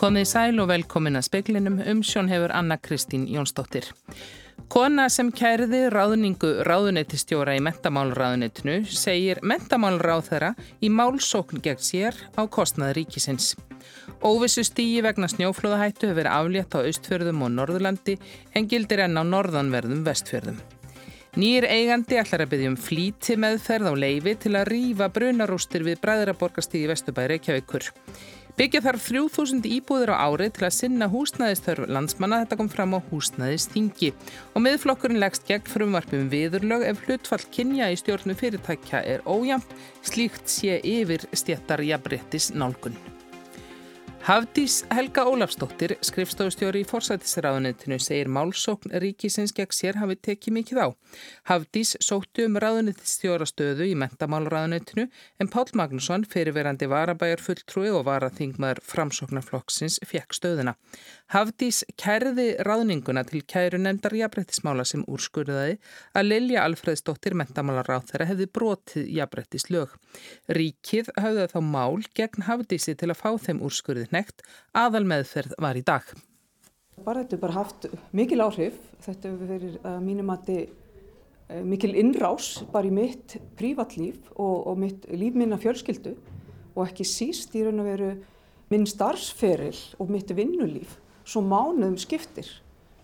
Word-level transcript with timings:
Komið 0.00 0.30
sæl 0.30 0.62
og 0.62 0.70
velkomin 0.70 1.18
að 1.18 1.26
speklinum 1.26 1.74
um 1.84 1.98
sjón 2.00 2.30
hefur 2.32 2.54
Anna 2.56 2.78
Kristín 2.80 3.26
Jónsdóttir. 3.28 3.84
Kona 4.72 5.10
sem 5.12 5.28
kærði 5.28 5.82
ráðningu 5.92 6.62
ráðuneytistjóra 6.64 7.52
í 7.58 7.60
mentamálráðuneytinu 7.66 8.78
segir 8.88 9.42
mentamálráð 9.44 10.24
þeirra 10.30 10.50
í 10.80 10.88
málsókn 10.88 11.60
gegn 11.60 11.84
sér 11.84 12.16
á 12.32 12.48
kostnaði 12.48 13.02
ríkisins. 13.02 13.52
Óvissu 14.24 14.64
stígi 14.64 15.04
vegna 15.04 15.28
snjóflóðahættu 15.28 16.08
hefur 16.08 16.22
verið 16.22 16.38
aflétt 16.38 16.80
á 16.80 16.80
austfjörðum 16.80 17.44
og 17.44 17.56
norðurlandi 17.58 18.16
en 18.56 18.72
gildir 18.72 19.04
enn 19.04 19.20
á 19.20 19.24
norðanverðum 19.36 20.06
vestfjörðum. 20.08 20.64
Nýjir 21.36 21.68
eigandi 21.68 22.16
ætlar 22.18 22.42
að 22.42 22.54
byggja 22.56 22.72
um 22.72 22.80
flíti 22.88 23.36
meðferð 23.38 23.92
á 23.92 23.94
leifi 24.00 24.32
til 24.40 24.56
að 24.58 24.70
rýfa 24.72 25.12
brunarústir 25.14 25.84
við 25.86 26.00
Bræðraborgastígi 26.02 26.88
Vestubæri 26.90 27.36
Reykjavíkur. 27.36 27.92
Byggja 28.58 28.80
þarf 28.84 29.04
3000 29.08 29.68
íbúður 29.70 30.12
á 30.14 30.26
ári 30.26 30.48
til 30.54 30.66
að 30.66 30.74
sinna 30.76 31.08
húsnæðistörf 31.10 31.86
landsmanna. 31.90 32.42
Þetta 32.44 32.58
kom 32.60 32.70
fram 32.72 32.96
á 32.96 33.00
húsnæðistingi 33.10 34.12
og 34.54 34.64
miðflokkurinn 34.66 35.22
leggst 35.22 35.46
gegn 35.48 35.70
frumvarpum 35.70 36.28
viðurlög 36.32 36.88
ef 36.90 37.04
hlutfall 37.06 37.42
kynja 37.54 37.92
í 37.92 38.00
stjórnum 38.00 38.38
fyrirtækja 38.38 39.04
er 39.14 39.24
ójamp, 39.26 39.66
slíkt 40.06 40.50
sé 40.50 40.80
yfir 40.82 41.26
stjættar 41.34 41.84
jafnbrettis 41.86 42.52
nálgunn. 42.54 43.09
Hafdís 44.20 44.82
Helga 44.92 45.22
Ólafsdóttir, 45.24 45.94
skrifstofustjóri 46.04 46.82
í 46.82 46.86
forsættisraðunitinu, 46.86 47.96
segir 48.04 48.28
málsókn 48.28 48.92
ríkisins 49.00 49.54
gegn 49.56 49.72
sér 49.72 49.96
hafi 49.96 50.18
tekið 50.20 50.54
mikið 50.58 50.80
á. 50.84 50.88
Hafdís 51.48 51.94
sóttu 52.04 52.44
um 52.44 52.58
raðunitistjórastöðu 52.60 53.86
í 53.88 53.94
mentamálraðunitinu 53.96 55.06
en 55.40 55.48
Pál 55.48 55.72
Magnusson, 55.72 56.26
fyrirverandi 56.28 56.90
varabæjar 56.92 57.40
fulltrúi 57.46 57.88
og 57.96 58.04
varaþingmaður 58.10 58.82
framsóknarflokksins, 58.90 60.02
fekk 60.04 60.36
stöðuna. 60.36 60.76
Hafdís 61.32 61.80
kærði 61.96 62.58
raðninguna 62.66 63.24
til 63.24 63.40
kæru 63.48 63.80
nefndar 63.80 64.18
jafnbrettismála 64.20 64.84
sem 64.84 65.06
úrskurðaði 65.08 65.78
að 66.12 66.28
Lilja 66.28 66.66
Alfredsdóttir 66.68 67.38
mentamálaráð 67.40 68.12
þeirra 68.12 68.28
hefði 68.34 68.50
brotið 68.52 69.10
jafnbrettislög. 69.16 69.96
Ríkið 70.52 71.08
hafði 71.16 71.48
þá 71.54 71.60
mál 71.64 72.04
gegn 72.12 72.48
Hafdísi 72.50 72.98
til 73.00 73.12
að 73.14 73.20
fá 73.22 73.30
þeim 73.40 73.64
úrskurðið 73.64 74.09
nekt, 74.14 74.44
aðal 74.76 75.06
meðferð 75.08 75.56
var 75.60 75.78
í 75.78 75.84
dag. 75.86 76.04
Bara 77.00 77.22
þetta 77.22 77.36
er 77.36 77.42
bara 77.42 77.56
haft 77.56 77.88
mikil 78.12 78.42
áhrif, 78.44 78.76
þetta 79.00 79.30
hefur 79.30 79.50
verið 79.54 79.76
að 79.88 80.00
mínum 80.04 80.32
að 80.34 80.46
þetta 80.50 80.80
mikil 81.66 81.94
innrás 81.98 82.60
bara 82.70 82.86
í 82.86 82.92
mitt 82.94 83.36
prívatlíf 83.58 84.30
og, 84.36 84.66
og 84.70 84.78
mitt 84.78 85.06
líf 85.10 85.34
minna 85.38 85.58
fjölskyldu 85.60 86.14
og 86.76 86.84
ekki 86.84 87.06
síst 87.06 87.56
í 87.58 87.64
raun 87.66 87.82
og 87.82 87.88
veru 87.90 88.10
minn 88.70 88.86
starfsferil 88.86 89.78
og 89.98 90.12
mitt 90.14 90.30
vinnulíf 90.36 90.98
svo 91.26 91.42
mánuðum 91.42 91.98
skiptir. 92.00 92.46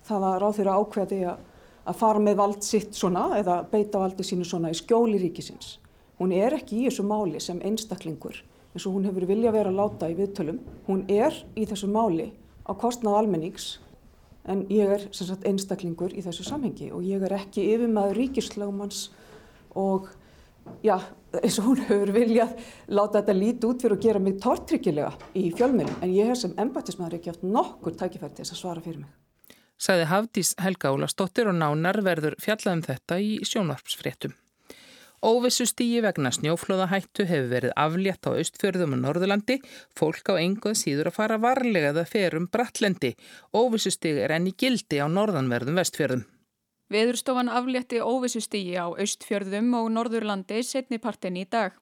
Það 0.06 0.22
var 0.22 0.42
ráð 0.42 0.60
þeirra 0.60 0.76
ákveði 0.78 1.20
að 1.26 1.98
fara 1.98 2.22
með 2.22 2.38
vald 2.38 2.62
sitt 2.66 2.94
svona 2.94 3.28
eða 3.40 3.60
beita 3.70 4.00
valdi 4.02 4.26
sínu 4.26 4.46
svona 4.46 4.70
í 4.70 4.78
skjóli 4.78 5.18
ríkisins. 5.22 5.76
Hún 6.20 6.32
er 6.34 6.54
ekki 6.56 6.80
í 6.80 6.86
þessu 6.86 7.04
máli 7.06 7.42
sem 7.42 7.58
einstaklingur 7.66 8.38
eins 8.76 8.84
og 8.84 8.98
hún 8.98 9.08
hefur 9.08 9.24
vilja 9.28 9.54
verið 9.54 9.72
að 9.72 9.80
láta 9.80 10.10
í 10.12 10.16
viðtölum. 10.18 10.60
Hún 10.86 11.06
er 11.08 11.34
í 11.56 11.64
þessu 11.68 11.88
máli 11.88 12.28
á 12.68 12.72
kostnað 12.76 13.22
almennings 13.22 13.78
en 14.46 14.66
ég 14.70 14.92
er 14.98 15.06
sagt, 15.16 15.46
einstaklingur 15.48 16.12
í 16.14 16.22
þessu 16.22 16.44
samhengi 16.46 16.92
og 16.94 17.04
ég 17.06 17.24
er 17.24 17.34
ekki 17.38 17.64
yfirmaður 17.72 18.20
ríkislögumans 18.20 19.08
og 19.76 20.10
já, 20.84 20.98
eins 21.40 21.58
og 21.60 21.70
hún 21.70 21.82
hefur 21.88 22.12
viljað 22.14 22.54
láta 22.92 23.20
þetta 23.20 23.36
líti 23.40 23.70
út 23.70 23.82
fyrir 23.82 23.96
að 23.96 24.06
gera 24.06 24.22
mig 24.22 24.38
tortryggilega 24.42 25.12
í 25.34 25.48
fjölmjölum 25.56 26.02
en 26.04 26.14
ég 26.14 26.30
hef 26.30 26.42
sem 26.42 26.56
embættismæður 26.60 27.18
ekki 27.18 27.32
haft 27.32 27.46
nokkur 27.46 27.96
tækifæri 27.98 28.36
til 28.36 28.44
þess 28.44 28.56
að 28.56 28.62
svara 28.62 28.84
fyrir 28.84 29.04
mig. 29.04 29.12
Saði 29.76 30.08
Hafdís 30.08 30.54
Helga 30.62 30.94
Ólastóttir 30.94 31.50
og 31.50 31.58
nánar 31.58 32.00
verður 32.04 32.38
fjallað 32.40 32.78
um 32.78 32.84
þetta 32.86 33.20
í 33.20 33.32
sjónvarpsfréttum. 33.44 34.36
Óvissu 35.26 35.64
stíi 35.66 35.98
vegna 36.04 36.30
snjóflóðahættu 36.30 37.24
hefur 37.26 37.48
verið 37.50 37.72
aflétt 37.82 38.28
á 38.30 38.38
austfjörðum 38.38 38.92
og 38.94 39.00
norðurlandi, 39.02 39.56
fólk 39.98 40.30
á 40.30 40.38
enguð 40.38 40.76
síður 40.78 41.10
að 41.10 41.16
fara 41.16 41.38
varlega 41.42 41.90
það 41.96 42.12
ferum 42.12 42.46
brattlendi. 42.52 43.10
Óvissu 43.50 43.90
stíi 43.90 44.20
er 44.22 44.36
enn 44.36 44.46
í 44.46 44.54
gildi 44.54 45.02
á 45.02 45.10
norðanverðum 45.10 45.82
vestfjörðum. 45.82 46.22
Veðurstofan 46.94 47.50
aflétti 47.50 47.98
óvissu 47.98 48.44
stíi 48.44 48.78
á 48.78 48.86
austfjörðum 48.86 49.74
og 49.74 49.90
norðurlandi 49.96 50.62
setnipartin 50.62 51.42
í 51.42 51.46
dag. 51.50 51.74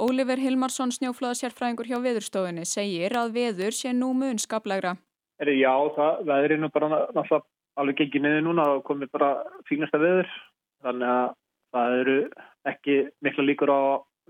Ólífer 0.00 0.40
Hilmarsson 0.40 0.94
snjóflóðasjárfræðingur 0.96 1.92
hjá 1.92 2.00
veðurstofunni 2.00 2.64
segir 2.64 3.12
að 3.12 3.36
veður 3.36 3.76
sé 3.76 3.92
nú 3.92 4.14
mun 4.16 4.40
skaplegra. 4.40 4.96
Já, 5.44 5.74
það 6.00 6.28
veður 6.32 6.56
er 6.56 6.68
bara 6.72 6.94
náttúrulega 6.96 7.44
alveg 7.76 7.98
gengið 8.00 8.22
niður 8.24 8.46
núna 8.46 8.70
og 8.78 8.86
komið 8.88 9.12
bara 9.12 9.34
fínasta 9.68 10.00
veður. 10.00 10.30
Þannig 10.80 11.12
að 11.12 11.34
það 11.76 12.00
eru 12.00 12.16
ekki 12.72 12.96
mikla 13.24 13.46
líkur 13.46 13.72
á 13.72 13.80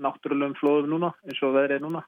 náttúrulegum 0.02 0.58
flóðum 0.58 0.92
núna 0.92 1.14
eins 1.24 1.40
og 1.46 1.56
veðrið 1.56 1.86
núna. 1.86 2.02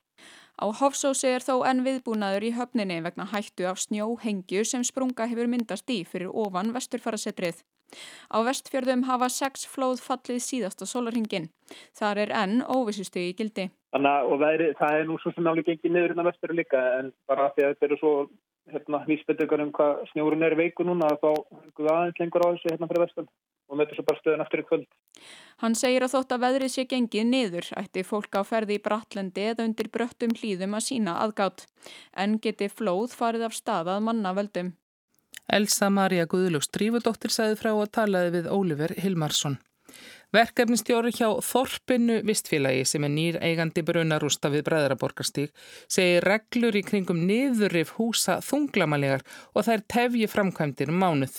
Á 0.59 0.67
Hofsósi 0.75 1.31
er 1.31 1.45
þó 1.47 1.63
enn 1.71 1.85
viðbúnaður 1.87 2.49
í 2.49 2.55
höfninni 2.59 2.99
vegna 3.05 3.29
hættu 3.31 3.69
af 3.71 3.79
snjóhengju 3.85 4.65
sem 4.67 4.85
sprunga 4.85 5.29
hefur 5.31 5.51
myndast 5.51 5.89
í 5.95 6.03
fyrir 6.05 6.35
ofan 6.35 6.75
vesturfarasetrið. 6.75 7.63
Á 8.29 8.39
vestfjörðum 8.45 9.07
hafa 9.09 9.31
sex 9.33 9.65
flóð 9.71 10.03
fallið 10.05 10.43
síðasta 10.45 10.89
sólarhingin. 10.89 11.49
Þar 11.97 12.25
er 12.25 12.35
enn 12.43 12.59
óvissustu 12.67 13.23
í 13.23 13.37
gildi. 13.39 13.71
Þannig 13.95 14.19
að 14.19 14.43
veðri, 14.43 14.67
það 14.81 14.99
er 14.99 15.07
nú 15.09 15.17
svo 15.23 15.33
sem 15.33 15.47
náttúrulega 15.47 15.71
gengið 15.71 15.95
niður 15.95 16.15
innan 16.15 16.29
vestur 16.29 16.53
líka 16.59 16.83
en 16.99 17.13
bara 17.31 17.49
því 17.55 17.65
að 17.65 17.71
þetta 17.73 17.89
eru 17.89 18.01
svo 18.03 18.13
hérna, 18.73 19.03
vísbendingar 19.09 19.63
um 19.65 19.75
hvað 19.77 20.03
snjórun 20.13 20.47
er 20.47 20.57
veiku 20.59 20.87
núna 20.87 21.11
þá 21.21 21.31
er 21.35 21.93
aðeins 21.93 22.21
lengur 22.23 22.45
á 22.45 22.49
þessu 22.53 22.73
hérna 22.73 22.91
fyrir 22.91 23.05
vestan 23.07 23.31
og 23.69 23.77
mötur 23.77 23.99
svo 23.99 24.05
bara 24.09 24.21
stöðun 24.23 24.45
eftir 24.45 24.63
í 24.63 24.67
kvöld. 24.69 24.87
Hann 25.63 25.77
segir 25.77 26.05
að 26.07 26.15
þótt 26.15 26.35
að 26.35 26.45
veðrið 26.47 26.73
sé 26.73 26.85
gengið 26.89 27.29
niður 27.29 27.71
ætti 27.81 28.05
fólk 28.07 28.41
á 28.41 28.43
ferði 28.49 28.79
í 28.79 28.83
Bratlendi 28.85 29.47
eða 29.53 29.67
undir 29.69 29.91
bröttum 29.93 30.35
hlýðum 30.39 30.77
að 30.79 30.87
sína 30.89 31.19
aðgátt 31.25 31.67
en 32.17 32.39
geti 32.43 32.71
flóð 32.73 33.17
farið 33.19 33.49
af 33.49 33.57
staðað 33.59 34.05
mannavöldum. 34.09 34.75
Elsa 35.49 35.89
Maria 35.93 36.27
Guðlúks 36.29 36.69
Drífudóttir 36.73 37.33
sagði 37.33 37.61
frá 37.61 37.73
að 37.73 37.93
talaði 37.97 38.35
við 38.39 38.53
Óliver 38.53 38.93
Hilmarsson. 39.01 39.59
Verkefnistjóri 40.29 41.09
hjá 41.17 41.31
Þorpinu 41.41 42.19
Vistfélagi 42.29 42.83
sem 42.85 43.05
er 43.07 43.13
nýr 43.15 43.37
eigandi 43.41 43.81
brunarústa 43.81 44.51
við 44.53 44.67
Bræðaraborgarstík 44.67 45.55
segir 45.89 46.27
reglur 46.29 46.77
í 46.77 46.83
kringum 46.85 47.23
niðurrif 47.25 47.95
húsa 47.97 48.37
þunglamalegar 48.45 49.25
og 49.55 49.65
þær 49.65 49.87
tefji 49.89 50.29
framkvæmdir 50.29 50.93
um 50.93 51.01
mánuð. 51.01 51.39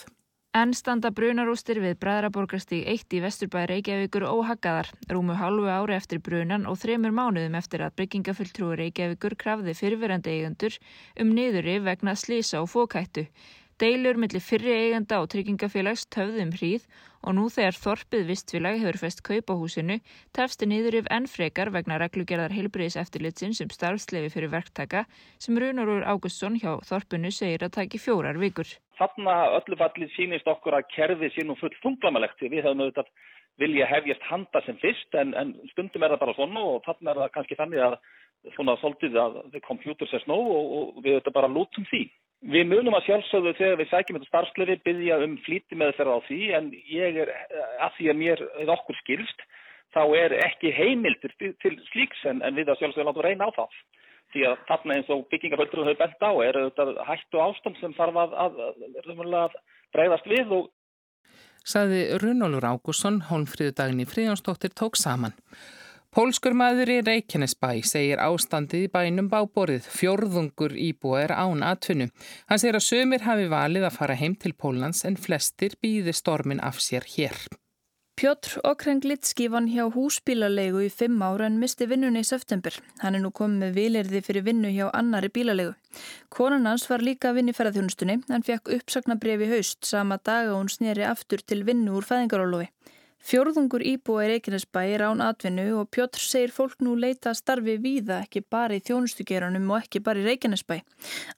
En 0.58 0.74
standa 0.74 1.12
brunarústir 1.14 1.78
við 1.84 2.00
Bræðaraborgarstík 2.02 2.88
1 2.90 3.14
í 3.14 3.22
Vesturbæri 3.22 3.76
Reykjavíkur 3.76 4.26
óhaggaðar, 4.26 4.90
rúmu 5.14 5.38
hálfu 5.38 5.70
ári 5.70 5.94
eftir 5.94 6.24
brunan 6.26 6.66
og 6.66 6.82
þremur 6.82 7.14
mánuðum 7.14 7.62
eftir 7.62 7.86
að 7.86 7.94
byggingafulltrúi 8.02 8.80
Reykjavíkur 8.80 9.38
krafði 9.38 9.78
fyrirverandi 9.78 10.34
eigendur 10.34 10.82
um 11.22 11.38
niðurrif 11.38 11.86
vegna 11.86 12.18
slísa 12.18 12.64
og 12.64 12.74
fókættu. 12.74 13.28
Deilur 13.80 14.18
millir 14.20 14.42
fyrri 14.44 14.74
eigenda 14.76 15.22
og 15.24 15.30
tryggingafélags 15.32 16.02
töfðum 16.12 16.50
hríð 16.52 16.84
og 17.24 17.36
nú 17.38 17.46
þegar 17.48 17.78
Þorpið 17.80 18.26
vistfélag 18.28 18.82
hefur 18.82 19.00
fest 19.00 19.22
kaupa 19.24 19.56
húsinu 19.56 19.96
tefsti 20.36 20.68
niður 20.68 20.98
yfir 21.00 21.16
enn 21.16 21.30
frekar 21.32 21.72
vegna 21.72 21.96
reglugerðar 22.02 22.52
heilbriðis 22.58 23.00
eftirlitsin 23.00 23.56
sem 23.56 23.72
starfslefi 23.72 24.34
fyrir 24.34 24.52
verktaka 24.52 25.06
sem 25.40 25.56
Runarúr 25.64 26.04
Águstsson 26.04 26.60
hjá 26.60 26.76
Þorpinu 26.92 27.32
segir 27.32 27.64
að 27.64 27.78
taki 27.80 28.04
fjórar 28.04 28.42
vikur. 28.44 28.68
Þarna 29.00 29.40
öllu 29.62 29.80
fallið 29.80 30.12
sínist 30.18 30.52
okkur 30.52 30.76
að 30.76 30.92
kerfið 30.98 31.36
sé 31.38 31.48
nú 31.48 31.56
full 31.64 31.72
þunglamalegt 31.80 32.44
við 32.44 32.60
hefum 32.60 32.84
auðvitað 32.84 33.16
vilja 33.64 33.88
hefjast 33.96 34.28
handa 34.28 34.68
sem 34.68 34.76
fyrst 34.84 35.16
en, 35.16 35.32
en 35.40 35.56
stundum 35.72 36.04
er 36.04 36.18
það 36.18 36.26
bara 36.28 36.36
svona 36.36 36.70
og 36.74 36.82
þarna 36.84 37.16
er 37.16 37.24
það 37.24 37.36
kannski 37.38 37.64
þannig 37.64 37.88
að 37.88 38.02
svona 38.58 38.76
svolítið 38.84 39.22
að 39.24 39.62
computer 39.64 40.12
says 40.12 40.28
no 40.28 40.36
og, 40.36 40.74
og 40.80 41.06
við 41.06 41.22
auðvitað 41.22 41.40
bara 41.40 41.56
lútum 41.56 41.88
því. 41.88 42.10
Við 42.40 42.70
munum 42.72 42.96
að 42.96 43.08
sjálfsögðu 43.10 43.52
þegar 43.58 43.80
við 43.82 43.90
sækjum 43.90 44.18
þetta 44.18 44.30
starfslefi 44.30 44.76
byggja 44.88 45.16
um 45.26 45.34
flíti 45.44 45.76
með 45.76 45.96
þeirra 45.98 46.16
á 46.16 46.28
því 46.28 46.42
en 46.56 46.70
ég 46.88 47.18
er 47.26 47.32
að 47.84 47.98
því 47.98 48.06
að 48.12 48.20
mér 48.22 48.44
eða 48.64 48.76
okkur 48.78 49.00
skilst 49.02 49.44
þá 49.92 50.02
er 50.16 50.36
ekki 50.46 50.72
heimildir 50.72 51.34
til 51.36 51.74
slíks 51.90 52.24
en, 52.30 52.40
en 52.46 52.56
við 52.56 52.72
að 52.72 52.80
sjálfsögðu 52.80 53.10
látum 53.10 53.26
reyna 53.28 53.50
á 53.50 53.58
það. 53.58 53.76
Því 54.30 54.46
að 54.46 54.64
þarna 54.70 54.96
eins 54.96 55.12
og 55.12 55.26
byggingaföldur 55.34 55.84
hefur 55.84 56.00
bent 56.00 56.24
á 56.24 56.32
er 56.46 56.60
þetta 56.70 57.06
hættu 57.10 57.42
ástand 57.44 57.80
sem 57.82 57.96
þarf 57.98 58.20
að, 58.24 58.36
að, 58.46 58.60
að, 59.42 59.58
breyðast 59.96 60.30
við 60.30 60.54
og 60.60 60.70
Saði 61.70 62.06
Runólur 62.22 62.66
Ágússon, 62.66 63.20
hónfríðudagin 63.28 64.00
í 64.00 64.08
Fríðjónsdóttir 64.08 64.72
tók 64.80 64.96
saman. 64.98 65.36
Pólskur 66.10 66.56
maður 66.58 66.90
í 66.90 66.94
Reykjanesbæ 67.06 67.84
segir 67.86 68.22
ástandið 68.24 68.88
í 68.88 68.90
bænum 68.90 69.28
báborið. 69.30 69.86
Fjórðungur 69.94 70.74
íbúa 70.74 71.20
er 71.28 71.34
án 71.38 71.62
atvinnu. 71.62 72.08
Hann 72.50 72.62
segir 72.62 72.80
að 72.80 72.88
sömur 72.88 73.26
hafi 73.28 73.46
valið 73.52 73.86
að 73.86 73.98
fara 74.00 74.16
heim 74.18 74.34
til 74.34 74.56
Pólans 74.58 75.04
en 75.06 75.20
flestir 75.22 75.78
býði 75.78 76.16
stormin 76.18 76.64
af 76.66 76.82
sér 76.82 77.06
hér. 77.14 77.38
Pjótr 78.18 78.58
Okrenglitski 78.66 79.52
vann 79.54 79.70
hjá 79.70 79.86
húsbílalegu 79.94 80.82
í 80.84 80.90
fimm 80.90 81.22
ára 81.22 81.46
en 81.46 81.62
misti 81.62 81.86
vinnunni 81.88 82.26
í 82.26 82.28
september. 82.28 82.74
Hann 83.04 83.16
er 83.16 83.22
nú 83.22 83.30
komið 83.30 83.78
vilirði 83.78 84.26
fyrir 84.26 84.50
vinnu 84.50 84.74
hjá 84.74 84.90
annari 84.90 85.30
bílalegu. 85.30 85.78
Konan 86.34 86.66
hans 86.68 86.90
var 86.90 87.06
líka 87.06 87.30
að 87.30 87.38
vinni 87.44 87.54
ferðarþjónustunni 87.54 88.18
en 88.34 88.50
fekk 88.50 88.74
uppsagnabref 88.80 89.46
í 89.46 89.54
haust 89.54 89.86
sama 89.86 90.18
dag 90.18 90.50
og 90.50 90.58
hún 90.58 90.74
sneri 90.74 91.06
aftur 91.06 91.46
til 91.46 91.62
vinnu 91.70 91.94
úr 92.02 92.10
fæðingarólofi. 92.10 92.74
Fjórðungur 93.20 93.84
íbúa 93.84 94.24
í 94.24 94.30
Reykjanesbæ 94.32 94.80
er 94.94 95.04
án 95.04 95.20
atvinnu 95.22 95.66
og 95.82 95.90
Pjótr 95.92 96.22
segir 96.24 96.54
fólk 96.56 96.80
nú 96.86 96.96
leita 96.96 97.34
starfi 97.36 97.76
víða 97.84 98.22
ekki 98.24 98.42
bara 98.42 98.78
í 98.80 98.84
þjónustugeranum 98.88 99.68
og 99.74 99.84
ekki 99.84 100.00
bara 100.06 100.22
í 100.22 100.26
Reykjanesbæ. 100.30 100.80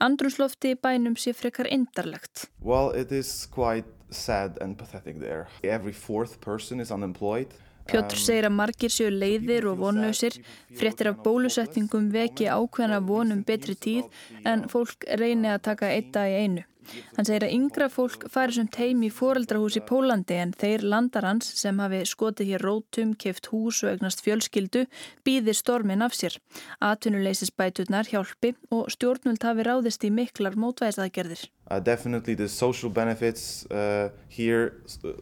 Andrunslofti 0.05 0.75
í 0.75 0.77
bænum 0.77 1.17
sé 1.17 1.33
frekar 1.33 1.69
indarlegt. 1.73 2.45
Well, 2.61 2.93
it 2.93 3.11
is 3.11 3.47
quite 3.49 3.89
sad 4.11 4.61
and 4.61 4.77
pathetic 4.77 5.19
there. 5.19 5.47
Every 5.63 5.93
fourth 5.93 6.39
person 6.39 6.79
is 6.79 6.91
unemployed. 6.91 7.49
Pjótr 7.89 8.15
um, 8.15 8.23
segir 8.23 8.45
að 8.47 8.55
margir 8.55 8.93
séu 8.93 9.09
leiðir 9.09 9.65
og 9.71 9.79
vonlausir, 9.81 10.37
fréttir 10.77 11.09
af 11.11 11.23
bólusetningum 11.25 12.11
veki 12.13 12.45
ákveðna 12.45 13.01
vonum 13.03 13.41
betri 13.47 13.75
tíð 13.75 14.05
en 14.45 14.67
fólk 14.71 15.07
reyni 15.17 15.49
að 15.49 15.63
taka 15.71 15.89
eitt 15.89 16.13
dag 16.13 16.29
í 16.29 16.43
einu. 16.45 16.67
Hann 17.15 17.27
segir 17.27 17.45
að 17.45 17.53
yngra 17.55 17.87
fólk 17.91 18.25
fari 18.31 18.55
sem 18.55 18.67
teim 18.71 19.03
í 19.05 19.09
foreldrahús 19.13 19.77
í 19.79 19.83
Pólandi 19.85 20.37
en 20.41 20.53
þeir 20.57 20.85
landarhans 20.87 21.47
sem 21.59 21.79
hafi 21.81 22.01
skotið 22.09 22.53
hér 22.53 22.65
rótum, 22.65 23.13
keft 23.15 23.51
hús 23.51 23.83
og 23.85 23.93
egnast 23.93 24.23
fjölskyldu 24.25 24.85
býðir 25.27 25.57
stormin 25.57 26.03
af 26.05 26.15
sér. 26.17 26.37
Atvinnuleysis 26.81 27.53
bæturnar 27.55 28.09
hjálpi 28.11 28.55
og 28.71 28.89
stjórnult 28.93 29.45
hafi 29.47 29.67
ráðist 29.67 30.05
í 30.07 30.11
miklar 30.13 30.57
mótvæðisaðgerðir. 30.59 31.47
Uh, 31.69 31.79
definitely 31.79 32.35
the 32.35 32.49
social 32.49 32.91
benefits 32.91 33.65
uh, 33.71 34.09
here 34.27 34.73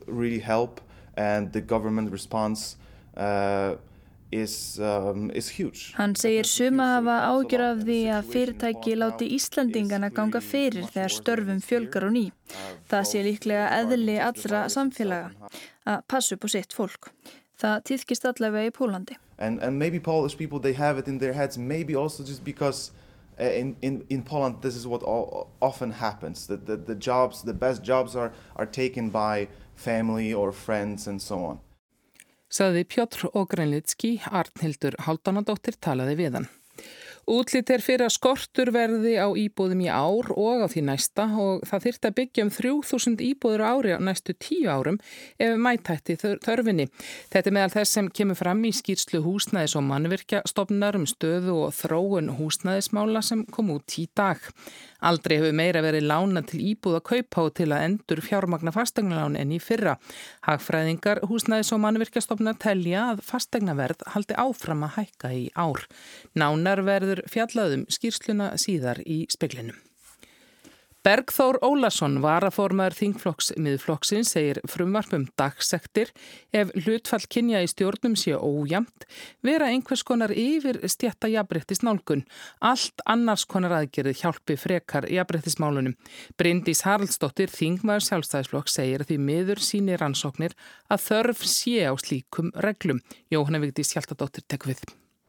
really 0.08 0.40
help 0.40 0.82
and 1.18 1.52
the 1.54 1.62
government 1.62 2.12
response 2.12 2.78
uh, 3.18 3.76
Is, 4.32 4.78
um, 4.80 5.32
is 5.34 5.50
Hann 5.98 6.14
segir 6.16 6.46
suma 6.46 6.86
hafa 7.00 7.16
ágjör 7.34 7.62
af 7.66 7.80
því 7.82 7.98
að 8.14 8.28
fyrirtæki 8.30 8.94
láti 8.94 9.26
Íslandingana 9.34 10.12
ganga 10.14 10.38
fyrir 10.38 10.86
þegar 10.86 11.14
störfum 11.16 11.62
fjölgar 11.66 12.06
og 12.06 12.14
ný. 12.14 12.24
Það 12.92 13.08
sé 13.10 13.24
líklega 13.26 13.66
eðli 13.80 14.20
allra 14.22 14.68
samfélaga 14.70 15.32
að 15.90 16.04
passa 16.06 16.36
upp 16.36 16.46
á 16.46 16.50
sitt 16.54 16.76
fólk. 16.78 17.10
Það 17.58 17.82
týðkist 17.90 18.28
allavega 18.30 18.70
í 18.70 18.76
Pólandi. 18.76 19.18
And, 19.40 19.64
and 19.64 19.80
maybe 19.80 20.00
Polish 20.00 20.38
people 20.38 20.60
they 20.60 20.74
have 20.74 21.00
it 21.00 21.08
in 21.08 21.18
their 21.18 21.34
heads 21.34 21.58
maybe 21.58 21.96
also 21.96 22.24
just 22.24 22.44
because 22.44 22.92
uh, 23.40 23.46
in, 23.46 23.76
in, 23.82 24.06
in 24.10 24.22
Poland 24.22 24.62
this 24.62 24.76
is 24.76 24.86
what 24.86 25.02
all, 25.02 25.50
often 25.60 25.90
happens. 25.90 26.46
The, 26.46 26.58
the, 26.58 26.78
the 26.78 26.96
jobs, 26.96 27.42
the 27.42 27.54
best 27.54 27.82
jobs 27.82 28.16
are, 28.16 28.32
are 28.56 28.68
taken 28.68 29.10
by 29.10 29.48
family 29.76 30.32
or 30.36 30.52
friends 30.52 31.08
and 31.08 31.20
so 31.20 31.44
on 31.44 31.60
saði 32.50 32.86
Pjótr 32.90 33.30
Ogreinlitski, 33.38 34.18
Arnhildur 34.26 34.98
Haldanadóttir 35.06 35.78
talaði 35.80 36.18
við 36.20 36.40
hann. 36.40 36.50
Útlitt 37.30 37.70
er 37.70 37.84
fyrir 37.86 38.08
að 38.08 38.16
skortur 38.16 38.72
verði 38.74 39.12
á 39.22 39.30
íbúðum 39.38 39.84
í 39.86 39.90
ár 39.94 40.32
og 40.34 40.64
á 40.66 40.68
því 40.72 40.82
næsta 40.88 41.28
og 41.38 41.62
það 41.70 41.84
þyrrt 41.84 42.08
að 42.08 42.16
byggja 42.18 42.46
um 42.46 42.50
3000 42.56 43.22
íbúður 43.22 43.64
ári 43.70 43.94
á 43.94 44.00
næstu 44.02 44.34
tíu 44.34 44.66
árum 44.66 44.98
ef 45.38 45.54
mætætti 45.62 46.16
þörfinni. 46.18 46.88
Þetta 47.30 47.52
er 47.52 47.56
meðal 47.60 47.76
þess 47.76 47.98
sem 48.00 48.10
kemur 48.10 48.40
fram 48.40 48.66
í 48.66 48.74
skýrslu 48.74 49.22
húsnæðis 49.22 49.78
og 49.78 49.86
mannvirkja 49.92 50.42
stopnar 50.50 50.98
um 50.98 51.06
stöðu 51.06 51.60
og 51.68 51.76
þróun 51.78 52.34
húsnæðismála 52.40 53.22
sem 53.22 53.46
kom 53.54 53.70
út 53.78 54.00
í 54.02 54.08
dag. 54.18 54.42
Aldrei 55.06 55.38
hefur 55.38 55.54
meira 55.56 55.80
verið 55.86 56.10
lána 56.10 56.42
til 56.44 56.60
íbúða 56.74 57.00
kaupa 57.06 57.46
og 57.46 57.54
til 57.56 57.70
að 57.72 57.86
endur 57.86 58.20
fjármagna 58.26 58.74
fastegnalán 58.76 59.38
enn 59.40 59.54
í 59.56 59.62
fyrra. 59.64 59.96
Hagfræðingar, 60.44 61.22
húsnæðis 61.30 61.72
og 61.78 61.84
mannvirkjastofna 61.86 62.58
telja 62.60 63.06
að 63.14 63.22
fastegnaverð 63.30 64.04
haldi 64.16 64.36
áfram 64.36 64.84
að 64.90 64.98
hækka 64.98 65.32
í 65.38 65.46
ár. 65.56 65.86
Nánar 66.36 66.84
verður 67.20 67.30
fjallaðum 67.34 67.86
skýrsluna 67.90 68.56
síðar 68.58 69.02
í 69.06 69.26
speklinum. 69.30 69.78
Bergþór 71.00 71.62
Ólason, 71.64 72.18
varaformaður 72.20 72.98
þingflokks 72.98 73.54
miðflokksin, 73.56 74.26
segir 74.28 74.60
frumvarpum 74.68 75.30
dagsektir 75.40 76.12
ef 76.52 76.74
hlutfall 76.76 77.24
kynja 77.32 77.62
í 77.64 77.70
stjórnum 77.72 78.18
sé 78.20 78.36
ójamt 78.36 79.08
vera 79.42 79.72
einhvers 79.72 80.04
konar 80.04 80.34
yfir 80.36 80.82
stjætta 80.84 81.32
jafnbrettis 81.32 81.86
nálgun. 81.88 82.26
Allt 82.60 83.00
annars 83.08 83.48
konar 83.48 83.78
aðgerið 83.80 84.20
hjálpi 84.26 84.60
frekar 84.60 85.08
jafnbrettismálunum. 85.08 85.96
Bryndís 86.36 86.84
Haraldsdóttir, 86.84 87.48
þingmaður 87.48 88.10
sjálfstæðisflokk, 88.12 88.68
segir 88.68 89.08
því 89.08 89.22
miður 89.24 89.64
síni 89.64 89.96
rannsóknir 89.96 90.60
að 90.92 91.08
þörf 91.08 91.48
sé 91.48 91.88
á 91.88 91.96
slíkum 91.96 92.52
reglum. 92.60 93.00
Jóhanna 93.32 93.64
Vigdís 93.64 93.96
Hjaltadóttir 93.96 94.44
tek 94.52 94.68
við. 94.68 94.84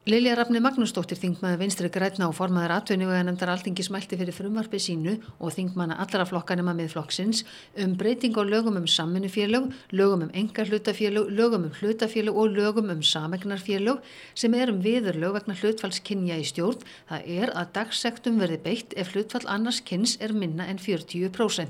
Lilja 0.09 0.33
Rafni 0.33 0.57
Magnúsdóttir, 0.57 1.19
þingmaður 1.21 1.59
vinstri 1.61 1.89
grætna 1.93 2.25
og 2.25 2.31
formaður 2.33 2.71
atvinnuga 2.73 3.19
nefndar 3.21 3.51
alþingi 3.53 3.83
smælti 3.85 4.17
fyrir 4.17 4.33
frumvarfi 4.33 4.79
sínu 4.81 5.11
og 5.37 5.51
þingmanna 5.53 5.99
allra 6.01 6.25
flokkanema 6.25 6.73
með 6.73 6.95
flokksins 6.95 7.43
um 7.83 7.93
breyting 7.99 8.33
á 8.33 8.41
lögum 8.41 8.79
um 8.79 8.87
samminnufélög, 8.89 9.67
lögum 9.93 10.23
um 10.25 10.31
engar 10.33 10.71
hlutafélög, 10.71 11.29
lögum 11.29 11.67
um 11.67 11.75
hlutafélög 11.77 12.33
og 12.33 12.57
lögum 12.57 12.89
um 12.89 13.03
samegnarfélög 13.05 14.01
sem 14.33 14.57
er 14.57 14.73
um 14.73 14.81
viðurlög 14.81 15.37
vegna 15.37 15.59
hlutfallskynja 15.61 16.41
í 16.41 16.49
stjórn. 16.49 16.81
Það 17.05 17.29
er 17.37 17.53
að 17.53 17.71
dagsektum 17.77 18.41
verði 18.41 18.57
beitt 18.65 18.97
ef 18.97 19.13
hlutfall 19.13 19.45
annars 19.45 19.83
kynns 19.85 20.17
er 20.17 20.33
minna 20.33 20.65
en 20.65 20.81
40%. 20.81 21.69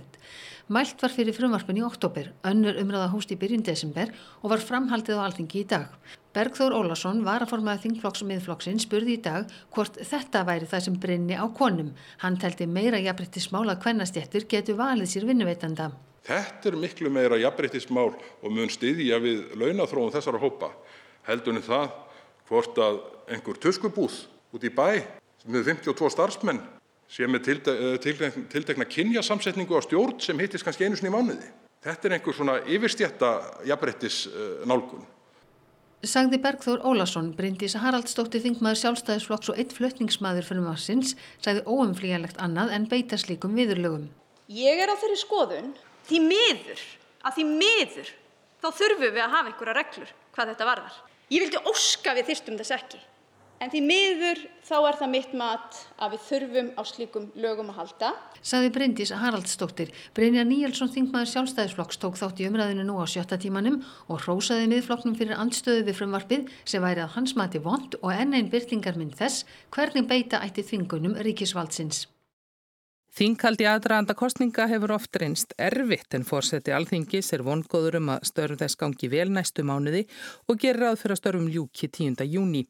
Mælt 0.72 1.04
var 1.04 1.12
fyrir 1.12 1.36
frumvarpin 1.36 1.83
í 1.83 1.83
oktober, 1.83 2.31
önnur 2.48 2.80
umræða 2.80 3.12
hóst 3.12 3.36
í 3.36 3.42
byrjun 3.44 3.68
desember 3.68 4.16
og 4.39 4.56
var 4.56 4.63
framhaldið 4.63 5.19
á 5.19 5.28
alþingi 5.28 5.66
í 5.66 5.68
dag. 5.75 5.92
Bergþór 6.31 6.72
Ólason 6.72 7.25
var 7.28 7.44
að 7.44 7.50
formaða 7.51 7.81
þingflokks 7.83 8.22
og 8.24 8.30
miðflokksin 8.30 8.78
spurði 8.80 9.18
í 9.18 9.24
dag 9.25 9.50
hvort 9.75 9.98
þetta 10.00 10.45
væri 10.48 10.69
það 10.72 10.86
sem 10.86 10.95
brinni 11.04 11.36
á 11.36 11.44
konum. 11.51 11.89
Hann 12.24 12.38
teldi 12.39 12.69
meira 12.72 13.01
jafnbryttismál 13.04 13.66
að 13.68 13.81
hvernastjættur 13.83 14.45
getur 14.54 14.80
valið 14.80 15.12
sér 15.12 15.28
vinnuveitanda. 15.28 15.89
Þetta 16.24 16.72
er 16.72 16.80
miklu 16.80 17.12
meira 17.12 17.36
jafnbryttismál 17.42 18.13
og 18.16 18.48
mun 18.48 18.72
stiðja 18.72 19.19
við 19.19 19.44
launatróðum 19.60 20.16
þessara 20.16 20.39
hópa. 20.39 20.72
Heldunni 21.28 21.66
það 21.68 21.92
hvort 22.48 22.80
að 22.80 23.04
einhver 23.28 23.60
tuskubúð 23.68 24.22
út 24.56 24.63
í 24.63 24.72
bæ 24.72 25.04
með 25.51 25.74
52 25.74 26.16
starfsmenn 26.16 26.63
sé 27.12 27.28
með 27.28 27.57
tildekna 28.56 28.88
kynjasamsetningu 28.88 29.75
á 29.75 29.83
stjórn 29.83 30.22
sem 30.24 30.39
hittist 30.39 30.63
kannski 30.63 30.88
einu 30.88 30.95
sinni 30.95 31.12
í 31.12 31.18
mánuði. 31.18 31.56
Þetta 31.83 32.07
er 32.07 32.16
einhver 32.16 32.38
svona 32.39 32.62
yfirstjætta 32.72 33.39
jafnbrettis 33.68 34.30
nálgun. 34.69 35.04
Sagði 36.01 36.39
Bergþór 36.41 36.79
Ólason, 36.81 37.27
Bryndís 37.37 37.75
Haraldsdóttir 37.77 38.41
Þingmaður 38.41 38.79
sjálfstæðisflokks 38.79 39.51
og 39.53 39.59
eitt 39.61 39.75
flutningsmaður 39.77 40.47
fyrir 40.47 40.63
massins, 40.65 41.11
sagði 41.45 41.61
óumflíjanlegt 41.69 42.39
annað 42.41 42.73
en 42.73 42.87
beita 42.89 43.19
slíkum 43.21 43.53
viðurlögum. 43.53 44.07
Ég 44.49 44.81
er 44.81 44.89
á 44.89 44.97
þeirri 44.97 45.19
skoðun, 45.21 45.69
því 46.09 46.23
miður, 46.25 46.81
að 47.21 47.37
því 47.37 47.45
miður, 47.51 48.09
þá 48.57 48.67
þurfum 48.79 49.05
við 49.13 49.21
að 49.21 49.35
hafa 49.35 49.51
einhverja 49.51 49.77
reglur 49.77 50.15
hvað 50.33 50.51
þetta 50.55 50.69
varðar. 50.71 50.97
Ég 51.29 51.45
vildi 51.45 51.63
óska 51.69 52.17
við 52.17 52.31
þyrstum 52.31 52.57
þess 52.63 52.75
ekki. 52.79 53.03
En 53.61 53.69
því 53.69 53.80
miður 53.85 54.39
þá 54.65 54.75
er 54.89 54.95
það 54.97 55.09
mitt 55.11 55.33
mat 55.37 55.75
að 56.01 56.13
við 56.15 56.21
þurfum 56.25 56.69
á 56.73 56.81
slíkum 56.89 57.25
lögum 57.37 57.68
að 57.69 57.75
halda. 57.77 58.07
Saði 58.41 58.71
Bryndís 58.73 59.11
Haraldsdóttir. 59.13 59.91
Brynjar 60.18 60.47
Níelsson 60.49 60.89
Þingmaður 60.89 61.30
sjálfstæðisflokks 61.30 62.01
tók 62.01 62.18
þátt 62.18 62.41
í 62.41 62.47
umræðinu 62.49 62.87
nú 62.87 62.95
á 62.97 63.06
sjötta 63.06 63.37
tímanum 63.37 63.83
og 64.09 64.23
hrósaði 64.23 64.65
miðflokknum 64.71 65.18
fyrir 65.19 65.37
andstöðu 65.37 65.83
við 65.91 65.99
frumvarpið 65.99 66.49
sem 66.65 66.81
væri 66.81 67.03
að 67.06 67.13
hans 67.19 67.35
mati 67.37 67.61
vond 67.61 67.99
og 68.01 68.09
enn 68.15 68.33
einn 68.33 68.49
byrtingar 68.49 68.97
minn 68.97 69.13
þess 69.13 69.45
hvernig 69.69 70.09
beita 70.09 70.41
ætti 70.41 70.65
þvingunum 70.65 71.19
ríkisvaldsins. 71.21 72.07
Þinghaldi 73.11 73.65
aðdraðanda 73.68 74.13
kostninga 74.15 74.69
hefur 74.71 74.94
oft 74.95 75.18
reynst 75.19 75.51
erfitt 75.59 76.15
en 76.15 76.23
fórseti 76.23 76.71
alþingis 76.71 77.33
er 77.35 77.44
vongóður 77.44 77.97
um 77.99 78.13
að 78.13 78.30
störf 78.30 78.61
þess 78.61 78.80
gangi 78.80 79.09
vel 79.11 79.27
næstu 79.35 79.65
mánuði 79.68 80.06
og 80.47 80.61
gerir 80.63 80.85
ráð 80.85 81.01
fyrir 81.01 81.18
að 81.18 81.19
störfum 81.19 81.49
ljúki 81.51 81.91
10. 81.91 82.23
júni. 82.31 82.63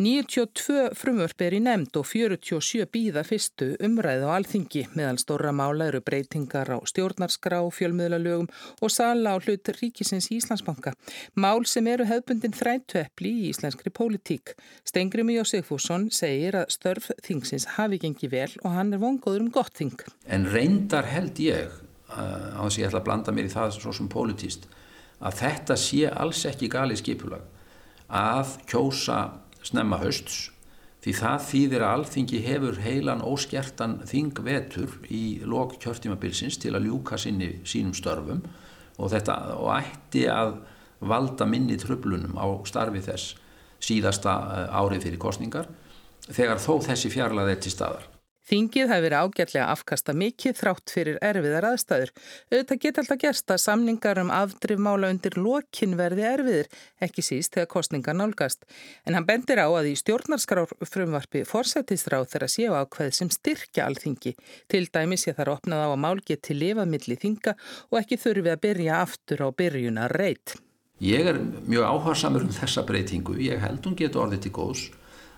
92 0.00 0.94
frumvörp 0.96 1.42
er 1.44 1.56
í 1.56 1.58
nefnd 1.60 1.98
og 2.00 2.06
47 2.08 2.86
býða 2.92 3.24
fyrstu 3.28 3.72
umræð 3.84 4.24
á 4.24 4.28
alþingi 4.38 4.86
meðal 4.96 5.18
stóra 5.20 5.52
mála 5.52 5.90
eru 5.90 6.00
breytingar 6.00 6.70
á 6.72 6.78
stjórnarskrá, 6.88 7.60
fjölmiðlalögum 7.76 8.48
og 8.80 8.92
sala 8.92 9.34
á 9.34 9.36
hlut 9.36 9.68
ríkisins 9.76 10.30
Íslandsbanka. 10.32 10.94
Mál 11.36 11.66
sem 11.68 11.86
eru 11.92 12.06
hefbundin 12.08 12.56
þrættuepli 12.56 13.34
í 13.42 13.50
íslenskri 13.52 13.92
pólitík. 13.92 14.54
Stengrimi 14.88 15.36
Jósefússon 15.36 16.08
segir 16.14 16.56
að 16.62 16.72
störf 16.72 17.10
þingsins 17.26 17.74
hafi 17.76 18.00
gengið 18.00 18.32
vel 18.32 18.50
og 18.62 18.72
hann 18.72 18.96
er 18.96 19.02
vongóður 19.02 19.44
um 19.44 19.52
gott 19.52 19.76
þing. 19.76 20.00
En 20.24 20.48
reyndar 20.48 21.10
held 21.12 21.36
ég, 21.42 21.68
á 22.08 22.64
þess 22.64 22.78
að 22.78 22.80
ég 22.80 22.88
ætla 22.88 23.04
að 23.04 23.08
blanda 23.10 23.36
mér 23.36 23.50
í 23.50 23.52
það 23.52 23.76
svo 23.76 23.92
sem 23.92 24.08
pólitíst, 24.08 24.70
að 25.20 25.42
þetta 25.44 25.76
sé 25.76 26.06
alls 26.08 26.46
ekki 26.48 26.72
gali 26.72 26.96
skipulag 26.96 27.44
að 28.12 28.58
kjósa 28.68 29.18
snemma 29.66 30.00
hausts 30.02 30.50
því 31.02 31.14
það 31.18 31.46
þýðir 31.48 31.84
að 31.84 31.94
alþingi 31.96 32.40
hefur 32.44 32.78
heilan 32.84 33.24
óskertan 33.26 33.96
þingvetur 34.06 35.00
í 35.10 35.42
lok 35.48 35.74
kjörtímabilsins 35.82 36.60
til 36.62 36.76
að 36.76 36.86
ljúka 36.86 37.18
sinni, 37.18 37.56
sínum 37.66 37.94
störfum 37.96 38.44
og 38.98 39.10
þetta 39.10 39.38
og 39.56 39.72
ætti 39.74 40.28
að 40.30 40.60
valda 41.02 41.48
minni 41.48 41.78
tröflunum 41.80 42.38
á 42.38 42.46
starfi 42.68 43.02
þess 43.02 43.34
síðasta 43.82 44.34
eh, 44.54 44.78
árið 44.78 45.08
fyrir 45.08 45.22
kostningar 45.22 45.66
þegar 46.28 46.62
þó 46.62 46.76
þessi 46.86 47.10
fjarlæði 47.10 47.56
er 47.56 47.62
til 47.64 47.74
staðar. 47.74 48.11
Þingið 48.42 48.90
hafi 48.90 49.04
verið 49.04 49.22
ágætlega 49.22 49.66
afkasta 49.70 50.12
mikið 50.18 50.56
þrátt 50.58 50.90
fyrir 50.90 51.18
erfiðar 51.22 51.66
aðstæður. 51.68 52.10
Auðvitað 52.50 52.80
geta 52.82 53.02
alltaf 53.02 53.20
gerst 53.22 53.52
að 53.54 53.60
samningar 53.62 54.18
um 54.18 54.32
afdrifmála 54.34 55.10
undir 55.14 55.36
lokin 55.38 55.94
verði 56.00 56.24
erfiðir, 56.26 56.70
ekki 57.06 57.22
síst 57.22 57.54
þegar 57.54 57.70
kostningar 57.76 58.16
nálgast. 58.18 58.66
En 59.06 59.14
hann 59.14 59.28
bendir 59.28 59.62
á 59.62 59.70
að 59.70 59.92
í 59.92 59.94
stjórnarskrár 60.00 60.74
frumvarfi 60.90 61.44
forsættisráð 61.46 62.26
þeirra 62.32 62.48
séu 62.50 62.74
ákveð 62.74 63.14
sem 63.20 63.30
styrkja 63.30 63.86
alþingi. 63.86 64.34
Til 64.66 64.88
dæmis 64.90 65.28
ég 65.30 65.38
þarf 65.38 65.60
opnað 65.60 65.86
á 65.86 65.88
að 65.92 66.02
mál 66.02 66.18
geti 66.26 66.56
lifað 66.58 66.90
milli 66.96 67.18
þinga 67.22 67.54
og 67.92 68.00
ekki 68.00 68.18
þurfi 68.24 68.50
að 68.56 68.64
byrja 68.66 68.98
aftur 69.04 69.46
á 69.46 69.48
byrjunar 69.54 70.16
reyt. 70.18 70.56
Ég 71.02 71.30
er 71.30 71.38
mjög 71.66 71.86
áhersamur 71.86 72.42
um 72.46 72.50
þessa 72.54 72.82
breytingu. 72.86 73.38
Ég 73.42 73.62
held 73.62 73.86
hún 73.86 73.96
getur 73.98 74.26
orðið 74.26 74.44
til 74.44 74.52
góðs 74.58 74.82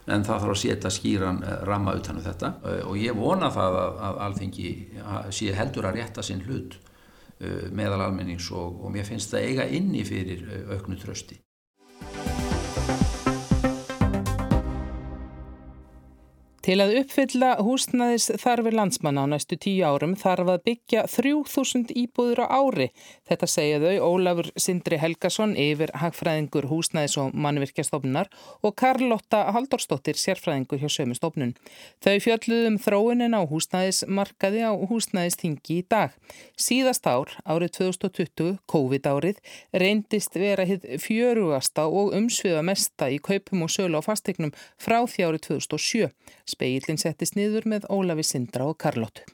en 0.06 0.24
það 0.24 0.42
þarf 0.42 0.54
að 0.54 0.60
setja 0.60 0.92
skýran 0.92 1.42
eh, 1.44 1.60
ramma 1.68 1.94
utanum 1.96 2.24
þetta 2.24 2.50
eh, 2.64 2.82
og 2.84 2.98
ég 3.00 3.16
vona 3.16 3.50
það 3.52 3.78
að, 3.80 4.00
að 4.08 4.20
alþengi 4.26 4.72
sé 5.32 5.54
heldur 5.56 5.88
að 5.88 6.00
rétta 6.00 6.24
sinn 6.24 6.44
hlut 6.44 6.76
eh, 7.40 7.70
meðal 7.72 8.02
almennings 8.08 8.50
og, 8.52 8.82
og 8.84 8.92
mér 8.94 9.08
finnst 9.08 9.32
það 9.32 9.48
eiga 9.48 9.68
inni 9.78 10.04
fyrir 10.06 10.44
auknu 10.74 10.98
trösti. 11.00 11.40
Til 16.64 16.78
að 16.80 16.94
uppfylla 17.02 17.48
húsnæðis 17.60 18.30
þarfir 18.40 18.72
landsmanna 18.72 19.26
á 19.28 19.32
næstu 19.34 19.58
tíu 19.60 19.84
árum 19.84 20.14
þarf 20.16 20.48
að 20.48 20.62
byggja 20.64 21.02
3000 21.12 21.90
íbúður 21.92 22.40
á 22.40 22.56
ári. 22.56 22.86
Þetta 23.28 23.48
segja 23.52 23.80
þau 23.82 24.06
Ólafur 24.06 24.48
Sindri 24.56 24.96
Helgason 24.96 25.52
yfir 25.60 25.92
hagfræðingur 26.00 26.70
húsnæðis 26.70 27.18
og 27.20 27.36
mannvirkjastofnunar 27.36 28.30
og 28.64 28.72
Karlotta 28.80 29.42
Haldorstóttir 29.52 30.16
sérfræðingur 30.16 30.80
hjá 30.80 30.88
sömu 30.94 31.18
stofnun. 31.18 31.52
Þau 32.00 32.16
fjölluðum 32.24 32.80
þróunin 32.80 33.36
á 33.36 33.44
húsnæðismarkaði 33.44 34.64
á 34.64 34.72
húsnæðistingi 34.72 35.82
í 35.82 35.84
dag. 35.84 36.16
Síðast 36.56 37.04
ár, 37.04 37.28
árið 37.44 37.76
2020, 37.76 38.56
COVID-árið, 38.72 39.44
reyndist 39.76 40.40
vera 40.40 40.64
hitt 40.64 40.88
fjörugasta 41.04 41.84
og 41.92 42.16
umsviða 42.16 42.64
mesta 42.64 43.12
í 43.12 43.20
kaupum 43.20 43.68
og 43.68 43.76
sölu 43.76 44.00
á 44.00 44.02
fastegnum 44.08 44.56
frá 44.80 45.02
því 45.04 45.28
árið 45.28 45.46
2007. 45.50 46.08
Speillin 46.54 47.00
settist 47.00 47.34
niður 47.38 47.66
með 47.70 47.88
Ólafi 47.92 48.24
Sindra 48.26 48.68
og 48.70 48.78
Karlóttu. 48.80 49.24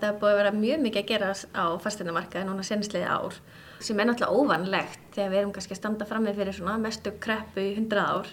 Það 0.00 0.06
er 0.08 0.20
búið 0.20 0.30
að 0.32 0.38
vera 0.38 0.52
mjög 0.56 0.78
mikið 0.84 1.02
að 1.02 1.08
gera 1.10 1.30
á 1.52 1.66
fasteinamarkaði 1.84 2.46
núna 2.48 2.62
senstliði 2.64 3.08
ár 3.10 3.34
sem 3.84 3.98
er 4.00 4.08
náttúrulega 4.08 4.36
óvanlegt 4.36 5.02
þegar 5.16 5.32
við 5.32 5.40
erum 5.40 5.52
kannski 5.56 5.74
að 5.74 5.80
standa 5.80 6.06
fram 6.08 6.24
með 6.24 6.40
fyrir 6.40 6.78
mestu 6.80 7.12
kreppu 7.20 7.64
í 7.64 7.74
hundrað 7.76 8.14
ár. 8.14 8.30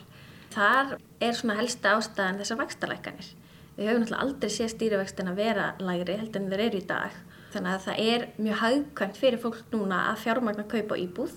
Þar 0.55 0.93
er 1.27 1.35
svona 1.35 1.57
helsta 1.59 1.95
ástæðan 1.97 2.39
þessar 2.39 2.61
vakstarleikanir. 2.61 3.31
Við 3.75 3.89
höfum 3.89 4.03
náttúrulega 4.03 4.23
aldrei 4.27 4.53
séð 4.53 4.71
stýrivextin 4.73 5.31
að 5.31 5.41
vera 5.41 5.67
lægri 5.83 6.15
heldur 6.21 6.43
en 6.43 6.53
þeir 6.53 6.63
eru 6.67 6.79
í 6.79 6.87
dag. 6.87 7.19
Þannig 7.51 7.73
að 7.73 7.83
það 7.87 8.01
er 8.13 8.25
mjög 8.37 8.61
haugkvæmt 8.63 9.19
fyrir 9.19 9.43
fólk 9.43 9.59
núna 9.73 9.99
að 10.13 10.23
fjármagna 10.23 10.67
kaupa 10.71 10.99
íbúð 11.03 11.35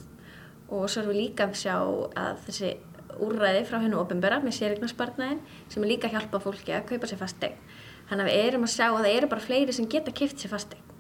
og 0.71 0.87
svo 0.87 1.03
erum 1.03 1.13
við 1.13 1.21
líka 1.25 1.49
að 1.49 1.59
sjá 1.59 1.75
að 1.75 2.41
þessi 2.47 2.73
úrræði 3.25 3.65
frá 3.69 3.79
hennu 3.83 3.99
ofinbera 4.01 4.41
með 4.45 4.57
sérignarspartnæðin 4.59 5.43
sem 5.69 5.83
er 5.83 5.91
líka 5.91 6.09
að 6.09 6.17
hjálpa 6.17 6.41
fólki 6.45 6.75
að 6.77 6.87
kaupa 6.93 7.11
sér 7.11 7.21
fastegn. 7.21 7.59
Þannig 8.11 8.27
að 8.27 8.31
við 8.31 8.47
erum 8.47 8.67
að 8.67 8.75
sjá 8.75 8.87
að 8.89 8.99
það 9.01 9.13
eru 9.17 9.31
bara 9.31 9.45
fleiri 9.45 9.77
sem 9.77 9.89
geta 9.91 10.15
kipt 10.15 10.43
sér 10.43 10.53
fastegn. 10.55 10.97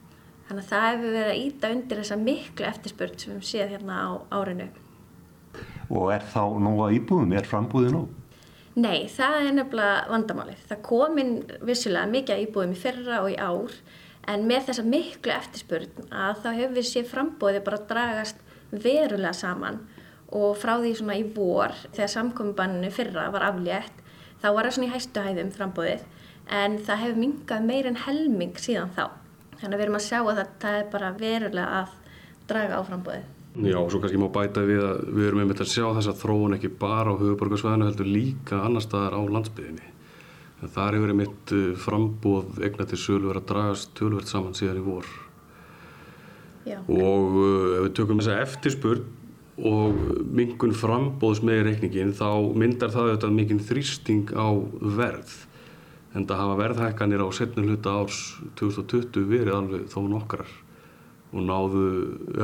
Þannig 0.50 0.64
að 0.64 0.70
það 0.70 0.86
hefur 0.88 1.14
verið 1.14 1.30
að 1.30 1.40
íta 1.44 1.72
undir 1.74 2.00
þessa 2.00 2.16
miklu 2.18 2.66
eftirspurt 2.66 3.22
sem 3.22 3.36
við 3.36 3.48
séð 3.50 3.74
hérna 3.76 3.98
á 4.02 4.10
árinu. 4.34 4.68
Og 5.90 6.10
er 6.14 6.26
þá 6.26 6.42
að 6.46 6.96
íbúðum? 6.96 7.34
Er 7.38 7.46
frambúðið 7.46 7.94
nú? 7.94 8.02
Nei, 8.80 9.08
það 9.10 9.36
er 9.40 9.54
nefnilega 9.56 9.94
vandamálið. 10.10 10.60
Það 10.70 10.82
komin 10.86 11.32
vissulega 11.66 12.10
mikið 12.10 12.44
íbúðum 12.44 12.74
í 12.74 12.78
fyrra 12.78 13.22
og 13.24 13.32
í 13.32 13.38
ár 13.38 13.74
en 14.30 14.46
með 14.46 14.68
þessa 14.68 14.84
miklu 14.86 15.34
eftirspurt 15.34 16.02
að 16.10 16.42
þá 16.44 16.50
hefur 16.50 16.76
við 16.78 16.88
séð 16.90 17.08
frambúðið 17.10 17.64
bara 17.66 17.82
dragast 17.90 18.44
verulega 18.70 19.34
saman 19.34 19.80
og 20.36 20.54
frá 20.58 20.76
því 20.78 20.92
svona 20.98 21.18
í 21.18 21.24
vor 21.34 21.74
þegar 21.90 22.12
samkominnbanninu 22.14 22.90
fyrra 22.94 23.26
var 23.34 23.48
aflétt 23.48 24.00
þá 24.40 24.48
var 24.54 24.66
það 24.66 24.76
svona 24.76 24.88
í 24.88 24.94
hæstu 24.94 25.24
hæðum 25.24 25.52
frambóðið 25.54 26.06
en 26.60 26.78
það 26.86 27.02
hefur 27.04 27.20
mingað 27.20 27.66
meir 27.66 27.88
en 27.90 27.98
helming 28.06 28.56
síðan 28.58 28.94
þá. 28.96 29.04
Þannig 29.60 29.74
að 29.74 29.76
við 29.76 29.84
erum 29.86 29.98
að 29.98 30.06
sjá 30.06 30.18
að 30.20 30.32
það, 30.32 30.50
það 30.62 30.78
er 30.78 30.88
bara 30.94 31.12
verulega 31.18 31.80
að 31.80 31.94
draga 32.50 32.80
á 32.80 32.82
frambóðið. 32.88 33.28
Já, 33.66 33.76
og 33.80 33.88
svo 33.90 33.98
kannski 33.98 34.18
má 34.22 34.28
bæta 34.30 34.62
við 34.66 34.82
að 34.86 35.00
við 35.10 35.28
erum 35.28 35.40
einmitt 35.42 35.62
að 35.62 35.72
sjá 35.72 35.84
þess 35.96 36.10
að 36.12 36.20
þróun 36.22 36.56
ekki 36.56 36.70
bara 36.80 37.12
á 37.12 37.18
höfuborgarsvæðinu 37.18 37.88
heldur 37.88 38.10
líka 38.10 38.60
annar 38.62 38.84
staðar 38.84 39.16
á 39.18 39.22
landsbyðinni. 39.26 39.88
En 40.60 40.70
það 40.70 40.96
hefur 40.96 41.12
einmitt 41.14 41.54
uh, 41.56 41.64
frambóð 41.80 42.60
egna 42.66 42.86
til 42.86 43.00
sölu 43.00 43.30
verið 43.30 43.42
að 43.42 43.48
dragast 43.50 43.92
tölvert 43.98 44.30
saman 44.30 44.56
síðan 44.56 44.80
í 44.80 44.84
vor. 44.86 45.08
Já. 46.68 46.78
Og 46.78 47.38
uh, 47.40 47.76
ef 47.78 47.88
við 47.88 47.94
tökum 47.98 48.22
þessa 48.22 48.38
eftirspurn 48.44 49.19
og 49.66 50.24
mingun 50.32 50.72
frambóðs 50.76 51.42
með 51.44 51.64
reikningin 51.68 52.14
þá 52.16 52.30
myndar 52.56 52.92
það 52.94 53.10
auðvitað 53.10 53.36
mikinn 53.36 53.62
þrýsting 53.68 54.32
á 54.32 54.48
verð 54.96 55.34
en 56.16 56.26
það 56.26 56.42
hafa 56.42 56.56
verðhækkanir 56.58 57.22
á 57.22 57.28
setnum 57.34 57.68
hluta 57.68 57.94
árs 58.00 58.20
2020 58.58 59.28
verið 59.30 59.56
alveg 59.56 59.86
þó 59.92 60.00
nokkrar 60.10 60.54
og 61.30 61.44
náðu 61.46 61.84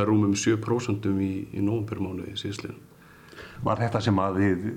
rúmum 0.07 0.37
7% 0.39 1.09
í, 1.11 1.31
í 1.51 1.63
nógumpermánuði 1.65 2.37
síðsliðin. 2.39 2.79
Var 3.67 3.83
þetta 3.83 4.03
sem 4.05 4.21
að 4.23 4.43
þið 4.43 4.69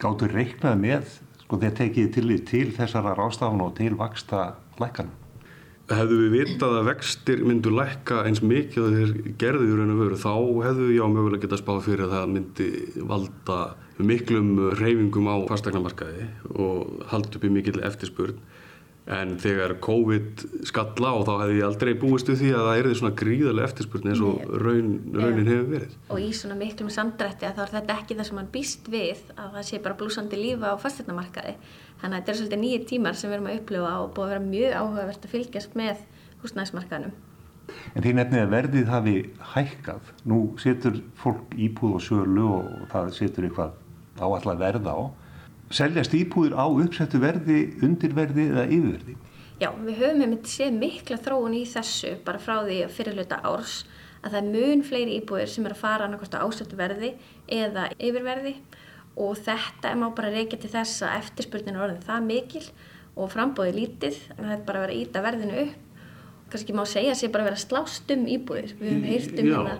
gáttu 0.00 0.30
reiknað 0.32 0.78
með 0.80 1.18
sko 1.42 1.58
þegar 1.58 1.76
tekið 1.82 2.12
til, 2.14 2.28
til 2.48 2.68
þessara 2.78 3.16
rástafn 3.18 3.60
og 3.60 3.74
til 3.76 3.92
vaksta 3.98 4.52
lækkanum? 4.80 5.21
Hefðu 5.90 6.18
við 6.20 6.34
vitað 6.36 6.76
að 6.78 6.88
vextir 6.92 7.42
myndu 7.46 7.72
lækka 7.74 8.22
eins 8.28 8.42
mikið 8.44 8.84
að 8.86 8.96
þeir 8.98 9.12
gerðu 9.40 9.66
í 9.66 9.76
raun 9.78 9.94
og 9.94 10.02
veru 10.02 10.18
þá 10.20 10.34
hefðu 10.68 10.88
við 10.88 10.96
já 10.98 11.04
mögulega 11.10 11.44
getað 11.46 11.62
spáð 11.62 11.80
fyrir 11.88 12.04
að 12.06 12.14
það 12.16 12.32
myndi 12.36 12.68
valda 13.10 13.58
miklum 14.02 14.50
reyfingum 14.78 15.30
á 15.30 15.36
fastegnamarkaði 15.50 16.28
og 16.54 17.06
haldt 17.10 17.36
upp 17.38 17.46
í 17.46 17.52
mikil 17.52 17.78
eftirspurn 17.82 18.38
en 19.02 19.32
þegar 19.42 19.72
COVID 19.82 20.42
skalla 20.68 21.14
og 21.18 21.24
þá 21.26 21.32
hefði 21.40 21.56
ég 21.58 21.66
aldrei 21.66 21.92
búist 21.98 22.28
við 22.30 22.36
því 22.38 22.50
að 22.54 22.66
það 22.68 22.80
erði 22.82 22.98
svona 23.00 23.16
gríðarlega 23.18 23.70
eftirspurn 23.70 24.12
eins 24.12 24.20
og 24.22 24.44
raun, 24.62 24.92
raunin 25.16 25.48
hefur 25.50 25.70
verið. 25.72 25.96
Og 26.14 26.22
í 26.22 26.28
svona 26.38 26.58
miklum 26.60 26.92
samdrætti 26.94 27.48
að 27.48 27.56
þá 27.56 27.64
er 27.64 27.72
þetta 27.76 27.96
ekki 27.98 28.18
það 28.20 28.28
sem 28.28 28.38
mann 28.38 28.52
býst 28.54 28.92
við 28.92 29.24
að 29.34 29.56
það 29.56 29.66
sé 29.70 29.82
bara 29.82 29.98
blúsandi 29.98 30.38
lífa 30.38 30.70
á 30.70 30.82
fastegnamarkaði 30.84 31.56
Þannig 32.02 32.16
að 32.16 32.22
þetta 32.22 32.32
er 32.32 32.38
svolítið 32.38 32.58
nýjir 32.58 32.86
tímar 32.90 33.14
sem 33.14 33.30
við 33.30 33.36
erum 33.36 33.44
að 33.46 33.58
upplifa 33.60 33.90
og 34.02 34.08
búið 34.10 34.24
að 34.24 34.32
vera 34.32 34.44
mjög 34.44 34.72
áhugavert 34.74 35.26
að 35.26 35.32
fylgjast 35.36 35.76
með 35.78 36.00
húsnæðismarkaðnum. 36.42 37.12
En 37.94 38.02
því 38.02 38.14
nefnið 38.18 38.42
að 38.42 38.54
verðið 38.56 38.88
hafi 38.90 39.14
hækkað. 39.52 40.08
Nú 40.26 40.38
setur 40.58 40.98
fólk 41.20 41.54
íbúð 41.54 41.94
og 42.00 42.02
sölu 42.02 42.46
og 42.56 42.72
það 42.90 43.12
setur 43.20 43.46
eitthvað 43.46 43.76
áallega 44.18 44.58
verða 44.64 44.96
á. 44.98 45.02
Seljast 45.72 46.12
íbúðir 46.12 46.52
á 46.52 46.68
uppsettu 46.68 47.20
verði, 47.22 47.60
undirverði 47.80 48.48
eða 48.50 48.64
yfirverði? 48.68 49.14
Já, 49.62 49.70
við 49.78 50.00
höfum 50.02 50.22
hefðið 50.24 50.48
séð 50.52 50.78
mikla 50.78 51.18
þróun 51.22 51.56
í 51.56 51.62
þessu 51.70 52.16
bara 52.26 52.40
frá 52.42 52.58
því 52.66 52.78
fyrirluta 52.92 53.38
árs 53.46 53.82
að 54.22 54.34
það 54.34 54.38
er 54.40 54.48
mun 54.50 54.82
fleiri 54.86 55.18
íbúðir 55.20 55.50
sem 55.50 55.66
er 55.66 55.74
að 55.74 55.80
fara 55.82 56.08
á 56.10 56.44
ásettu 56.44 56.78
verði 56.78 57.12
eða 57.48 57.86
yfirverði 57.96 58.56
og 59.22 59.38
þetta 59.46 59.94
má 59.98 60.08
bara 60.16 60.32
reykja 60.34 60.60
til 60.60 60.72
þess 60.72 61.04
að 61.06 61.16
eftirspurninu 61.22 61.78
er 61.78 61.86
orðin 61.86 62.04
það 62.04 62.28
mikil 62.28 62.64
og 63.16 63.32
frambóði 63.32 63.74
lítið 63.76 64.20
en 64.36 64.44
þetta 64.44 64.58
er 64.58 64.66
bara 64.68 64.80
að 64.80 64.86
vera 64.86 64.96
að 64.96 65.02
íta 65.02 65.24
verðinu 65.26 65.58
upp. 65.66 66.06
Kannski 66.52 66.76
má 66.76 66.84
segja 66.84 67.12
að 67.12 67.14
það 67.14 67.20
sé 67.22 67.32
bara 67.32 67.44
að 67.44 67.50
vera 67.50 67.58
að 67.58 67.66
slást 67.66 68.12
um 68.12 68.24
íbúðir. 68.28 68.72
Við 68.80 68.90
höfum 68.90 69.04
heyrt 69.08 69.36
um 69.36 69.50
hérna 69.52 69.76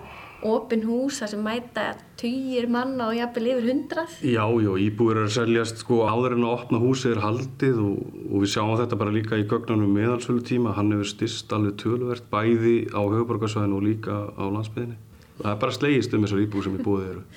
opin 0.49 0.83
hús 0.87 1.19
þar 1.21 1.31
sem 1.31 1.43
mæta 1.45 1.85
týjir 2.19 2.67
manna 2.71 3.09
og 3.09 3.17
jafnvel 3.17 3.49
yfir 3.53 3.69
hundrað 3.71 4.19
Já, 4.25 4.43
já, 4.43 4.71
íbúðir 4.85 5.21
er 5.21 5.29
að 5.29 5.35
seljast 5.37 5.81
sko 5.83 6.03
áður 6.07 6.37
en 6.37 6.45
að 6.47 6.55
opna 6.57 6.83
húsi 6.83 7.09
er 7.13 7.23
haldið 7.23 7.81
og, 7.83 8.13
og 8.29 8.43
við 8.43 8.53
sjáum 8.53 8.75
þetta 8.81 8.99
bara 9.01 9.15
líka 9.15 9.39
í 9.39 9.47
gögnunum 9.49 9.97
meðalsvölu 9.97 10.45
tíma, 10.47 10.75
hann 10.77 10.93
hefur 10.95 11.11
styrst 11.13 11.55
alveg 11.55 11.79
töluvert 11.81 12.29
bæði 12.33 12.77
á 12.91 13.01
höfuborgarsvæðinu 13.01 13.79
og 13.79 13.87
líka 13.87 14.21
á 14.33 14.43
landsbyðinni 14.45 14.99
það 15.41 15.51
er 15.55 15.59
bara 15.65 15.77
slegist 15.79 16.15
um 16.15 16.25
þessar 16.27 16.45
íbúð 16.45 16.67
sem 16.67 16.79
í 16.79 16.87
búið 16.87 17.11
eru 17.11 17.27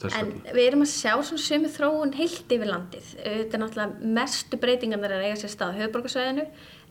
En 0.00 0.30
við 0.54 0.62
erum 0.64 0.84
að 0.84 0.92
sjá 0.94 1.12
svona 1.20 1.42
sömu 1.44 1.70
þróun 1.72 2.14
heilt 2.16 2.52
yfir 2.54 2.70
landið. 2.70 3.08
Þetta 3.20 3.56
er 3.56 3.60
náttúrulega 3.60 4.12
mestu 4.16 4.60
breytingarnar 4.60 5.16
að 5.18 5.26
eiga 5.26 5.40
sér 5.42 5.52
stað 5.52 5.74
á 5.76 5.78
höfuborgarsvæðinu 5.80 6.46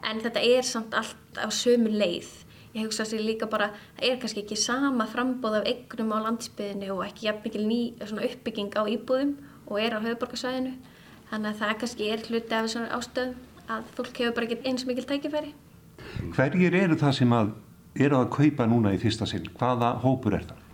en 0.10 0.22
þetta 0.26 0.44
er 0.46 0.68
samt 0.68 0.98
allt 0.98 1.42
á 1.42 1.50
sömu 1.50 1.90
leið. 1.90 2.30
Ég 2.76 2.86
hugsa 2.86 3.06
það 3.10 3.26
líka 3.26 3.48
bara, 3.50 3.72
það 3.98 4.10
er 4.12 4.18
kannski 4.22 4.44
ekki 4.44 4.58
sama 4.62 5.08
frambóð 5.10 5.60
af 5.60 5.70
eignum 5.72 6.12
á 6.14 6.18
landsbyðinu 6.28 6.92
og 6.94 7.06
ekki 7.08 7.26
jafn 7.26 7.42
mikil 7.48 7.64
ný 7.66 7.80
uppbygging 7.98 8.76
á 8.78 8.84
íbúðum 8.86 9.32
og 9.66 9.80
er 9.82 9.98
á 9.98 10.00
höfuborgarsvæðinu. 10.04 10.76
Þannig 11.32 11.50
að 11.50 11.64
það 11.64 11.80
kannski 11.82 12.12
er 12.14 12.26
hluti 12.28 12.54
af 12.54 12.68
þessari 12.68 12.92
ástöðum 12.94 13.34
að 13.70 13.90
fólk 13.98 14.22
hefur 14.22 14.36
bara 14.38 14.48
ekki 14.50 14.70
eins 14.70 14.86
mikil 14.86 15.08
tækifæri. 15.10 15.52
Hverjir 16.36 16.78
eru 16.78 16.98
það 17.00 17.18
sem 17.20 17.36
að 17.36 17.52
eru 18.06 18.20
að 18.20 18.32
kaupa 18.38 18.68
núna 18.70 18.94
í 18.94 19.02
fyrsta 19.02 19.28
sinn? 19.30 19.50
Hvaða 19.58 19.96
hópur 20.04 20.38
er 20.38 20.46
það? 20.50 20.66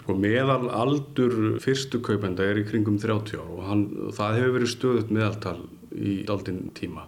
Sko 0.00 0.14
meðal 0.18 0.68
aldur 0.70 1.34
fyrstu 1.62 1.98
kaupenda 2.04 2.46
er 2.46 2.60
í 2.60 2.66
kringum 2.66 2.98
30 3.02 3.38
ár 3.38 3.54
og 3.56 3.64
hann, 3.66 3.86
það 4.14 4.36
hefur 4.38 4.54
verið 4.58 4.72
stöðut 4.74 5.10
meðaltal 5.14 5.56
í 5.94 6.20
daldinn 6.28 6.70
tíma. 6.78 7.06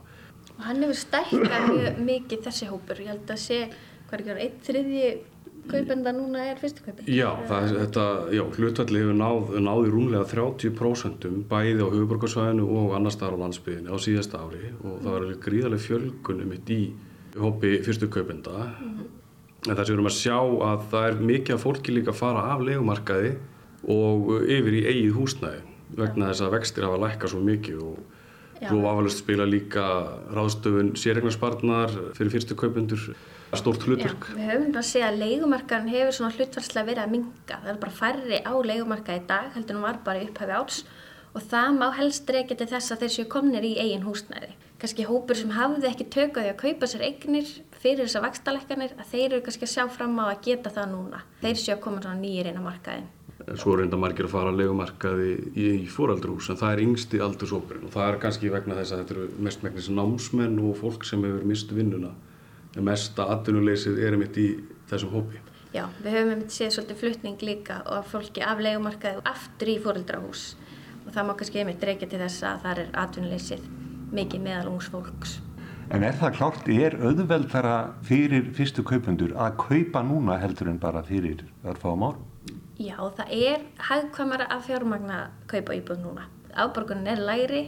Og 0.57 0.65
hann 0.67 0.83
hefur 0.83 0.99
stækkað 0.99 1.69
mjög 1.71 2.01
mikið 2.09 2.45
þessi 2.49 2.71
hópur. 2.71 3.03
Ég 3.03 3.13
held 3.13 3.31
að 3.31 3.43
sé, 3.45 3.61
hvað 4.13 4.19
er 4.19 4.23
ekki 4.23 4.33
verið, 4.33 4.43
eitt 4.45 4.67
þriðji 4.67 5.13
kaupenda 5.71 6.13
núna 6.13 6.43
er 6.51 6.59
fyrstu 6.61 6.83
kaupenda. 6.85 7.07
Já, 7.13 7.29
það, 7.49 7.71
þetta, 7.79 8.05
já, 8.35 8.43
hlutvalli 8.59 9.01
hefur 9.03 9.17
náð, 9.19 9.55
náði 9.63 9.93
rúmlega 9.95 10.27
30% 10.33 11.27
bæði 11.51 11.87
á 11.87 11.89
höfuborgarsvæðinu 11.95 12.67
og 12.77 12.95
annar 12.99 13.15
staðar 13.15 13.39
á 13.39 13.43
landsbyðinu 13.45 13.95
á 13.95 13.97
síðasta 14.03 14.43
ári 14.43 14.73
og 14.83 15.01
það 15.05 15.17
var 15.17 15.27
gríðarlega 15.47 15.87
fjölgunum 15.87 16.53
mitt 16.53 16.73
í 16.75 16.81
hópi 17.39 17.77
fyrstu 17.87 18.11
kaupenda. 18.13 18.53
Mm 18.53 18.93
-hmm. 18.93 19.11
En 19.63 19.77
það 19.77 19.85
sem 19.85 19.93
við 19.93 19.99
erum 19.99 20.11
að 20.11 20.21
sjá 20.21 20.39
að 20.71 20.81
það 20.91 21.09
er 21.09 21.21
mikið 21.33 21.55
af 21.55 21.63
fólki 21.63 21.93
líka 21.95 22.11
að 22.11 22.19
fara 22.19 22.41
af 22.53 22.61
legumarkaði 22.67 23.37
og 23.87 24.43
yfir 24.43 24.75
í 24.75 24.87
eigið 24.91 25.15
húsnæði 25.15 25.61
vegna 25.97 26.29
þess 26.33 26.43
að 26.43 26.55
vextir 26.57 26.85
hafa 26.85 26.99
lækkað 26.99 27.31
svo 27.31 27.41
mikið 27.41 27.79
og 27.83 27.97
svo 28.63 28.79
afalust 28.87 29.19
spila 29.19 29.45
líka 29.47 29.85
ráðstöfun 30.35 30.95
sérregnarsparnar 30.99 31.91
fyrir 32.15 32.31
fyrstu 32.31 32.55
kaupendur 32.55 33.15
stórt 33.61 33.85
hlutverk. 33.87 34.27
Já, 34.31 34.37
við 34.39 34.49
höfum 34.49 34.73
bara 34.73 34.83
að 34.83 34.89
segja 34.89 35.09
að 35.11 35.23
leigumarkaðin 35.23 35.93
hefur 35.93 36.17
svona 36.17 36.35
hlutvarslega 36.37 36.89
verið 36.89 37.05
að 37.05 37.15
minga. 37.15 37.61
Það 37.63 37.71
er 37.73 37.81
bara 37.83 37.97
færri 37.99 38.41
á 38.43 38.55
leigumarkaði 38.73 39.21
í 39.21 39.27
dag 39.29 39.57
heldur 39.57 39.79
en 39.79 39.87
var 39.87 40.03
bara 40.07 40.27
upphafi 40.27 40.57
árs 40.57 40.83
og 41.33 41.47
það 41.49 41.79
má 41.79 41.87
helst 41.97 42.31
reykja 42.33 42.59
til 42.61 42.69
þess 42.73 42.93
að 42.93 43.05
þeir 43.05 43.15
séu 43.15 43.29
komnir 43.33 43.65
í 43.65 43.73
eigin 43.81 44.05
húsnæði. 44.07 44.53
Kanski 44.83 45.07
hópur 45.07 45.39
sem 45.39 45.53
hafði 45.55 45.89
ekki 45.89 46.09
tökað 46.13 46.49
í 46.49 46.53
að 46.53 46.61
kaupa 46.65 46.89
sér 46.91 47.05
eignir 47.07 47.49
fyrir 47.83 48.09
þessar 48.09 48.27
vakstalekkanir 48.27 48.97
að 48.99 49.13
þeir 49.13 49.29
eru 49.29 49.43
kannski 49.47 49.69
að 49.69 49.75
sjá 49.77 49.85
fram 49.95 50.19
á 50.19 50.25
að 50.27 50.43
geta 50.49 50.73
það 50.75 50.89
núna. 50.97 51.23
Þeir 51.41 51.61
séu 51.61 51.75
að 51.77 51.85
koma 51.87 52.03
svona 52.03 52.21
nýjir 52.21 52.51
inn 52.51 52.61
á 52.61 52.65
markaðin. 52.67 53.09
Svo 53.59 53.77
reynda 53.79 53.99
margir 53.99 54.29
að 54.29 54.35
fara 54.35 54.51
að 54.53 54.61
legumarkaði 54.61 55.31
í, 55.55 55.69
í 55.83 55.89
fóraldrús 55.91 56.51
en 56.53 56.59
það 56.61 56.75
er 56.75 56.83
yngsti 56.85 57.23
aldursókurinn 57.25 57.89
og 57.89 57.95
það 57.95 58.09
er 58.09 58.19
kannski 58.23 58.53
vegna 58.53 58.77
þess 58.79 58.95
að 58.95 59.01
þetta 59.03 59.17
eru 59.17 59.47
mestmæknis 59.49 59.89
námsmenn 59.97 60.61
og 60.63 60.77
fólk 60.79 61.07
sem 61.09 61.25
hefur 61.27 61.49
mistu 61.49 61.79
vinnuna 61.79 62.13
en 62.77 62.87
mesta 62.87 63.29
atvinnuleysið 63.35 64.01
er 64.03 64.17
einmitt 64.17 64.39
í 64.41 64.49
þessum 64.91 65.13
hópi. 65.13 65.41
Já, 65.73 65.87
við 66.03 66.17
höfum 66.17 66.35
einmitt 66.35 66.53
séð 66.53 66.75
svolítið 66.75 67.01
flutning 67.01 67.45
líka 67.45 67.79
og 67.89 68.09
fólki 68.11 68.43
af 68.45 68.61
legumarkaði 68.61 69.23
aftur 69.29 69.71
í 69.73 69.79
fóraldrahús 69.81 70.43
og 71.07 71.15
það 71.15 71.29
má 71.29 71.33
kannski 71.39 71.63
einmitt 71.63 71.87
reykja 71.89 72.11
til 72.13 72.21
þess 72.21 72.45
að 72.49 72.67
það 72.67 72.83
er 72.83 72.93
atvinnuleysið 73.05 73.65
mikið 74.13 74.45
meðal 74.45 74.75
ungs 74.75 74.91
fólks. 74.93 75.39
En 75.93 76.05
er 76.07 76.15
það 76.17 76.37
klárt, 76.39 76.69
er 76.73 76.95
auðveldara 77.05 77.77
fyrir 78.07 78.47
fyrstu 78.57 78.85
kaupundur 78.87 79.35
að 79.37 79.57
kaupa 79.61 80.01
núna 80.07 80.39
heldur 80.41 80.71
en 80.71 80.79
bara 80.81 81.03
fyrir 81.05 81.43
örfáum 81.69 82.05
árum? 82.07 82.29
Já, 82.81 82.97
það 83.17 83.33
er 83.37 83.65
hagkvæmara 83.89 84.47
að 84.55 84.65
fjármagna 84.69 85.19
kaupa 85.51 85.77
íbúð 85.77 86.01
núna. 86.05 86.29
Áborgunin 86.53 87.11
er 87.13 87.21
læri 87.21 87.63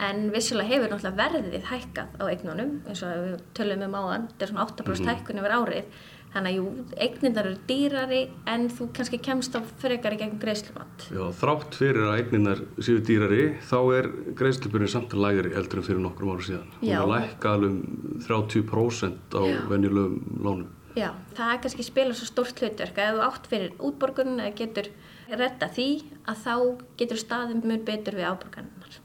en 0.00 0.30
vissulega 0.34 0.70
hefur 0.70 0.94
náttúrulega 0.94 1.20
verðið 1.20 1.68
hækkað 1.70 2.16
á 2.20 2.24
eignunum 2.30 2.72
eins 2.88 3.04
og 3.04 3.26
við 3.26 3.44
tölum 3.58 3.84
um 3.88 3.98
áðan, 4.00 4.30
þetta 4.30 4.46
er 4.46 4.52
svona 4.54 4.66
8% 4.68 5.04
mm 5.04 5.10
hækkun 5.10 5.42
yfir 5.42 5.56
árið 5.58 5.92
Þannig 6.30 6.52
að 6.52 6.56
jú, 6.56 6.64
eignindar 7.02 7.46
eru 7.48 7.58
dýrari 7.66 8.18
en 8.50 8.68
þú 8.70 8.86
kannski 8.94 9.18
kemst 9.18 9.56
á 9.58 9.66
frekar 9.82 10.14
í 10.14 10.20
gegn 10.20 10.36
greiðslumat. 10.38 11.08
Já, 11.10 11.24
þrátt 11.40 11.78
fyrir 11.80 12.06
að 12.06 12.18
eignindar 12.20 12.60
séu 12.78 13.00
dýrari 13.02 13.48
þá 13.66 13.78
er 13.96 14.08
greiðslupurinn 14.38 14.92
samt 14.92 15.16
lægri 15.18 15.50
heldur 15.56 15.82
en 15.82 15.88
fyrir 15.88 16.04
nokkrum 16.04 16.36
ára 16.36 16.46
síðan. 16.46 16.70
Já. 16.78 17.00
Hún 17.00 17.02
er 17.02 17.10
lækkað 17.16 17.66
um 17.66 17.80
30% 18.28 19.34
á 19.34 19.42
venjulegum 19.72 20.38
lónum. 20.38 20.70
Já, 20.94 21.10
það 21.34 21.54
er 21.56 21.60
kannski 21.66 21.86
spila 21.86 22.14
svo 22.14 22.30
stórt 22.30 22.62
hlutverk 22.62 22.98
að 22.98 23.10
ef 23.10 23.18
þú 23.18 23.26
átt 23.26 23.50
fyrir 23.50 23.76
útborgunum 23.90 24.42
eða 24.44 24.56
getur 24.62 24.94
retta 25.34 25.70
því 25.74 25.90
að 26.30 26.42
þá 26.46 26.54
getur 27.02 27.24
staðum 27.26 27.66
mjög 27.66 27.86
betur 27.90 28.18
við 28.18 28.30
áborganinnar. 28.30 29.02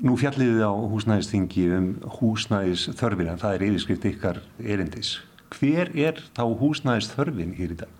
Nú 0.00 0.14
fjalliði 0.16 0.64
á 0.64 0.72
húsnæðistingi 0.72 1.66
um 1.76 1.88
húsnæðis 2.16 2.86
þörfina, 2.96 3.34
það 3.40 3.56
er 3.56 3.64
yfirskrift 3.66 4.06
ykkar 4.08 4.38
erindis. 4.64 5.10
Hver 5.52 5.90
er 5.92 6.22
þá 6.32 6.44
húsnæðis 6.62 7.10
þörfin 7.12 7.52
hér 7.58 7.74
í 7.74 7.76
dag? 7.82 7.98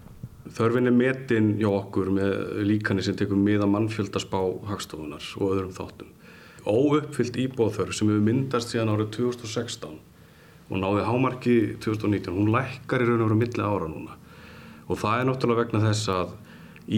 Þörfin 0.57 0.89
er 0.89 0.97
metin 0.97 1.51
hjá 1.61 1.69
okkur 1.69 2.09
með 2.17 2.33
líkanir 2.65 3.05
sem 3.05 3.19
tekum 3.19 3.45
miða 3.45 3.69
mannfjöldaspá 3.69 4.41
hagstofunar 4.71 5.27
og 5.37 5.53
öðrum 5.53 5.77
þáttum. 5.77 6.09
Óuppfyllt 6.65 7.37
íbóðþörf 7.45 7.99
sem 7.99 8.09
hefur 8.09 8.25
myndast 8.25 8.73
síðan 8.73 8.95
árið 8.95 9.13
2016 9.19 10.01
og 10.73 10.81
náði 10.81 11.05
hámarki 11.05 11.57
2019, 11.85 12.33
hún 12.33 12.53
lækkar 12.55 13.05
í 13.05 13.11
raun 13.11 13.21
og 13.21 13.29
veru 13.29 13.41
milli 13.43 13.67
ára 13.67 13.91
núna 13.91 14.17
og 14.89 14.99
það 15.01 15.19
er 15.19 15.29
náttúrulega 15.29 15.65
vegna 15.65 15.83
þess 15.85 16.11
að 16.13 16.33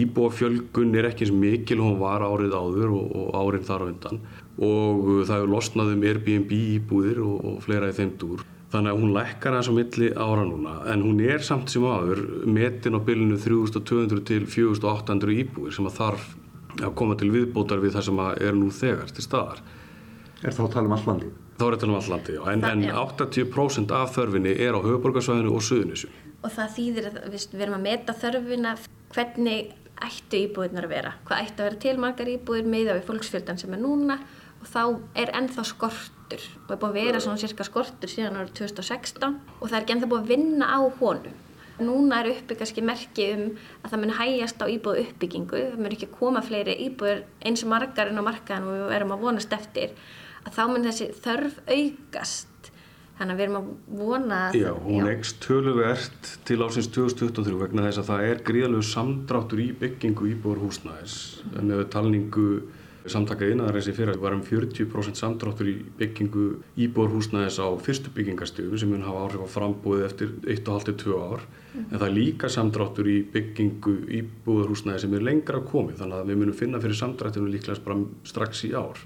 íbúafjölgun 0.01 0.95
er 0.97 1.09
ekki 1.09 1.27
eins 1.27 1.35
mikil 1.35 1.81
hún 1.83 1.99
var 2.01 2.23
árið 2.25 2.55
áður 2.57 2.95
og, 2.97 3.11
og 3.21 3.35
árið 3.37 3.67
þar 3.67 3.85
á 3.85 3.89
undan 3.91 4.21
og 4.55 5.05
það 5.27 5.35
hefur 5.35 5.53
losnað 5.53 5.93
um 5.95 6.05
Airbnb 6.09 6.51
íbúðir 6.55 7.21
og, 7.25 7.37
og 7.43 7.63
fleira 7.65 7.91
í 7.91 7.97
þeim 7.97 8.13
dúr 8.21 8.43
þannig 8.73 8.91
að 8.91 9.01
hún 9.01 9.13
lækkar 9.15 9.57
eins 9.57 9.69
og 9.71 9.77
milli 9.77 10.11
ára 10.15 10.43
núna 10.47 10.75
en 10.91 11.03
hún 11.05 11.21
er 11.23 11.43
samt 11.45 11.71
sem 11.71 11.85
áður 11.85 12.23
metin 12.47 12.97
á 12.97 12.99
bylunu 12.99 13.39
3200 13.39 14.25
til 14.27 14.43
4800 14.47 15.39
íbúðir 15.43 15.75
sem 15.75 15.87
að 15.87 15.97
þarf 15.99 16.27
að 16.75 16.95
koma 16.99 17.15
til 17.19 17.31
viðbótar 17.31 17.83
við 17.83 17.95
það 17.95 18.07
sem 18.09 18.21
er 18.25 18.57
nú 18.57 18.71
þegar 18.75 19.11
til 19.15 19.23
staðar 19.23 19.63
Er 20.43 20.53
þá 20.53 20.65
að 20.65 20.73
tala 20.75 20.89
um 20.89 20.95
allandi? 20.95 21.31
Þá 21.55 21.63
er 21.65 21.75
þetta 21.75 21.87
um 21.87 21.97
allandi, 21.97 22.35
já. 22.35 22.41
En, 22.51 22.65
en 22.67 22.83
80% 22.91 23.93
af 23.95 24.13
þörfinni 24.17 24.53
er 24.61 24.75
á 24.75 24.79
höfuborgarsvæðinu 24.83 25.53
og 25.55 25.63
suðunissu. 25.63 26.09
Og 26.43 26.51
það 26.53 26.73
þýðir 26.75 27.07
að 27.09 27.19
við, 27.33 27.45
erum 27.63 27.77
að 27.77 27.85
meta 27.85 28.15
þörfina 28.19 28.73
hvernig 29.15 29.71
ættu 30.05 30.41
íbúðunar 30.43 30.89
að 30.89 30.93
vera. 30.93 31.13
Hvað 31.25 31.45
ættu 31.45 31.63
að 31.63 31.69
vera 31.69 31.81
tilmarkar 31.85 32.31
íbúður 32.33 32.69
með 32.75 32.91
á 32.91 32.95
fólksfjöldan 33.07 33.61
sem 33.61 33.73
er 33.73 33.81
núna 33.81 34.19
og 34.65 34.71
þá 34.73 34.83
er 35.21 35.31
ennþá 35.37 35.65
skortur. 35.69 36.45
Og 36.65 36.73
er 36.73 36.79
búin 36.81 36.91
að 36.91 36.99
vera 36.99 37.21
svona 37.21 37.41
cirka 37.41 37.65
skortur 37.67 38.09
síðan 38.09 38.39
árið 38.39 38.55
2016 38.63 39.35
og 39.59 39.65
það 39.67 39.75
er 39.77 39.83
ekki 39.83 39.95
ennþá 39.95 40.09
búin 40.11 40.23
að 40.23 40.31
vinna 40.33 40.69
á 40.73 40.79
honum. 40.99 41.41
Núna 41.75 42.21
er 42.23 42.31
uppi 42.31 42.55
kannski 42.55 42.81
merki 42.85 43.27
um 43.35 43.47
að 43.83 43.89
það 43.91 44.01
mun 44.01 44.15
hægjast 44.15 44.61
á 44.63 44.65
íbúðu 44.71 45.01
uppbyggingu, 45.03 45.63
það 45.73 45.81
mun 45.83 45.95
ekki 45.97 46.07
koma 46.13 46.41
fleiri 46.45 46.77
íbúður 46.87 47.25
eins 47.45 47.65
og 47.65 47.71
margar 47.73 48.09
en 48.09 48.21
á 48.21 48.23
markaðan 48.23 48.69
og 48.69 48.77
við 48.77 48.95
erum 48.95 49.11
að 49.15 49.25
vonast 49.27 49.55
eftir. 49.57 49.91
Að 50.45 50.55
þá 50.55 50.63
mun 50.71 50.87
þessi 50.87 51.09
þörf 51.25 51.59
aukast. 51.67 52.71
Þannig 53.15 53.33
að 53.33 53.37
við 53.37 53.45
erum 53.45 53.57
að 53.59 53.67
vona 53.99 54.39
að 54.47 54.57
Já, 54.59 54.71
hún 54.85 55.11
ekst 55.11 55.37
töluvert 55.43 56.31
til 56.47 56.57
ásins 56.63 56.89
2023 56.95 57.59
vegna 57.59 57.85
þess 57.85 58.01
að 58.01 58.09
það 58.09 58.25
er 58.29 58.41
gríðalegu 58.49 58.87
samdráttur 58.87 59.61
í 59.63 59.69
byggingu 59.83 60.31
íbúður 60.33 60.65
húsnæðis 60.65 61.19
með 61.55 61.85
talningu 61.95 62.49
samtaka 63.11 63.47
innaðarins 63.49 63.87
í 63.91 63.93
fyrra 63.95 64.15
var 64.19 64.33
um 64.35 64.41
40% 64.45 65.19
samdráttur 65.19 65.67
í 65.69 65.75
byggingu 65.99 66.45
íbúður 66.85 67.15
húsnæðis 67.15 67.59
á 67.61 67.67
fyrstu 67.85 68.13
byggingastöfu 68.15 68.79
sem 68.81 68.89
mun 68.89 69.05
hafa 69.05 69.25
áhrif 69.25 69.43
á 69.45 69.49
frambóði 69.55 70.05
eftir 70.07 70.31
1,5-2 70.41 71.19
ár. 71.19 71.43
Mm. 71.75 71.85
en 71.91 71.99
það 71.99 72.07
er 72.07 72.15
líka 72.15 72.49
samdráttur 72.49 73.09
í 73.11 73.17
byggingu 73.33 73.95
íbúður 74.21 74.71
húsnæði 74.71 75.03
sem 75.03 75.13
er 75.17 75.27
lengra 75.27 75.61
komið 75.65 76.01
þannig 76.01 76.21
að 76.21 76.31
við 76.31 76.41
munum 76.41 76.57
finna 76.57 76.81
fyrir 76.81 76.99
samdrættinu 77.01 77.51
líklega 77.51 77.99
strax 78.23 78.63
í 78.65 78.71
ár. 78.73 79.01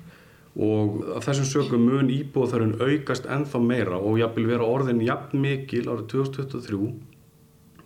Og 0.59 1.01
af 1.15 1.25
þessum 1.27 1.49
sögum 1.49 1.87
mun 1.87 2.11
íbúðarinn 2.13 2.77
aukast 2.81 3.27
ennþá 3.29 3.61
meira 3.63 3.97
og 3.97 4.19
jafnvel 4.21 4.47
vera 4.49 4.69
orðin 4.69 5.01
jafn 5.05 5.41
mikil 5.41 5.85
árið 5.87 6.07
2023 6.13 6.93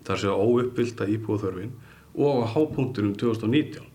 þar 0.04 0.20
sé 0.20 0.30
að 0.30 0.44
óuppvilda 0.44 1.10
íbúðarþörfin 1.16 1.74
og 2.14 2.44
á 2.44 2.46
hápunktunum 2.54 3.16
2019 3.20 3.93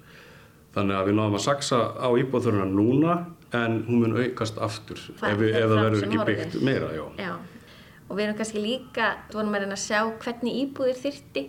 þannig 0.79 0.99
að 0.99 1.09
við 1.11 1.19
náðum 1.19 1.39
að 1.39 1.45
saksa 1.45 1.79
á 1.99 2.09
íbúðarþörfina 2.09 2.67
núna 2.73 3.15
en 3.59 3.79
hún 3.87 4.03
mun 4.03 4.19
aukast 4.19 4.59
aftur 4.63 5.01
það 5.21 5.31
ef, 5.31 5.45
ef 5.49 5.71
það 5.71 5.79
verður 5.85 6.09
ekki 6.09 6.27
byggt 6.31 6.59
meira 6.65 6.91
já. 6.95 7.05
Já. 7.21 7.33
og 8.09 8.13
við 8.19 8.25
erum 8.27 8.39
kannski 8.41 8.65
líka 8.65 9.15
þú 9.31 9.41
vorum 9.41 9.57
að 9.59 9.81
sjá 9.85 10.01
hvernig 10.25 10.61
íbúðir 10.65 11.01
þyrti 11.05 11.45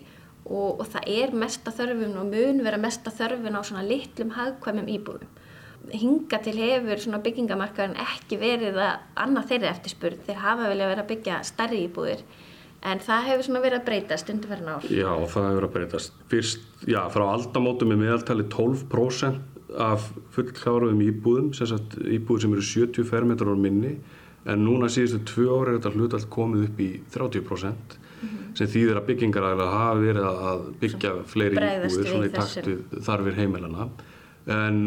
og, 0.50 0.80
og 0.80 0.86
það 0.94 1.12
er 1.16 1.36
mesta 1.44 1.74
þörfun 1.76 2.18
og 2.22 2.32
mun 2.32 2.64
vera 2.66 2.82
mesta 2.82 3.14
þörfun 3.14 3.60
á 3.60 3.62
svona 3.62 3.86
litlum 3.86 4.34
hagkvæmum 4.38 4.90
íbúðum 4.96 5.38
hinga 5.96 6.40
til 6.44 6.56
hefur 6.60 7.02
svona 7.02 7.22
byggingamarkaðin 7.24 7.98
ekki 8.04 8.38
verið 8.42 8.78
að 8.84 9.06
annað 9.24 9.52
þeirri 9.54 9.70
eftirspurð 9.70 10.24
þeir 10.28 10.42
hafa 10.44 10.70
velja 10.70 10.90
verið 10.92 11.04
að 11.04 11.12
byggja 11.14 11.40
starri 11.48 11.84
íbúðir 11.88 12.24
en 12.82 13.02
það 13.04 13.26
hefur 13.30 13.48
svona 13.48 13.62
verið 13.64 13.82
að 13.82 13.88
breytast 13.90 14.30
undirferðin 14.34 14.72
ár. 14.72 14.88
Já, 14.88 15.10
það 15.10 15.48
hefur 15.48 15.58
verið 15.58 15.70
að 15.70 15.76
breytast 15.76 16.22
fyrst, 16.32 16.68
já, 16.88 17.02
frá 17.14 17.26
aldamótum 17.28 17.94
er 17.96 18.02
meðaltali 18.04 18.46
12% 18.54 19.58
af 19.80 20.08
fullkláruðum 20.34 21.04
íbúðum, 21.06 21.52
sagt, 21.54 21.98
íbúður 22.02 22.46
sem 22.46 22.56
eru 22.56 22.66
70 22.66 23.10
fermetrar 23.10 23.54
á 23.54 23.60
minni 23.60 23.98
en 24.50 24.64
núna 24.66 24.90
síðustu 24.90 25.20
tvö 25.28 25.48
ári 25.60 25.74
er 25.74 25.80
þetta 25.80 25.92
hlutalt 25.96 26.30
komið 26.34 26.68
upp 26.70 26.80
í 26.82 26.90
30% 27.14 27.98
mm 28.00 28.30
-hmm. 28.30 28.56
sem 28.58 28.68
þýðir 28.68 28.98
að 28.98 29.08
byggingaræðilega 29.10 29.80
hafa 29.80 30.00
verið 30.00 30.30
að 30.30 30.64
byggja 30.82 31.12
fleiri 31.26 31.56
íbúður 31.60 32.08
svona 32.08 32.30
í 32.30 32.34
taktu 32.34 32.78
þarfir 33.06 33.40
heimilana 33.42 33.90
en 34.48 34.80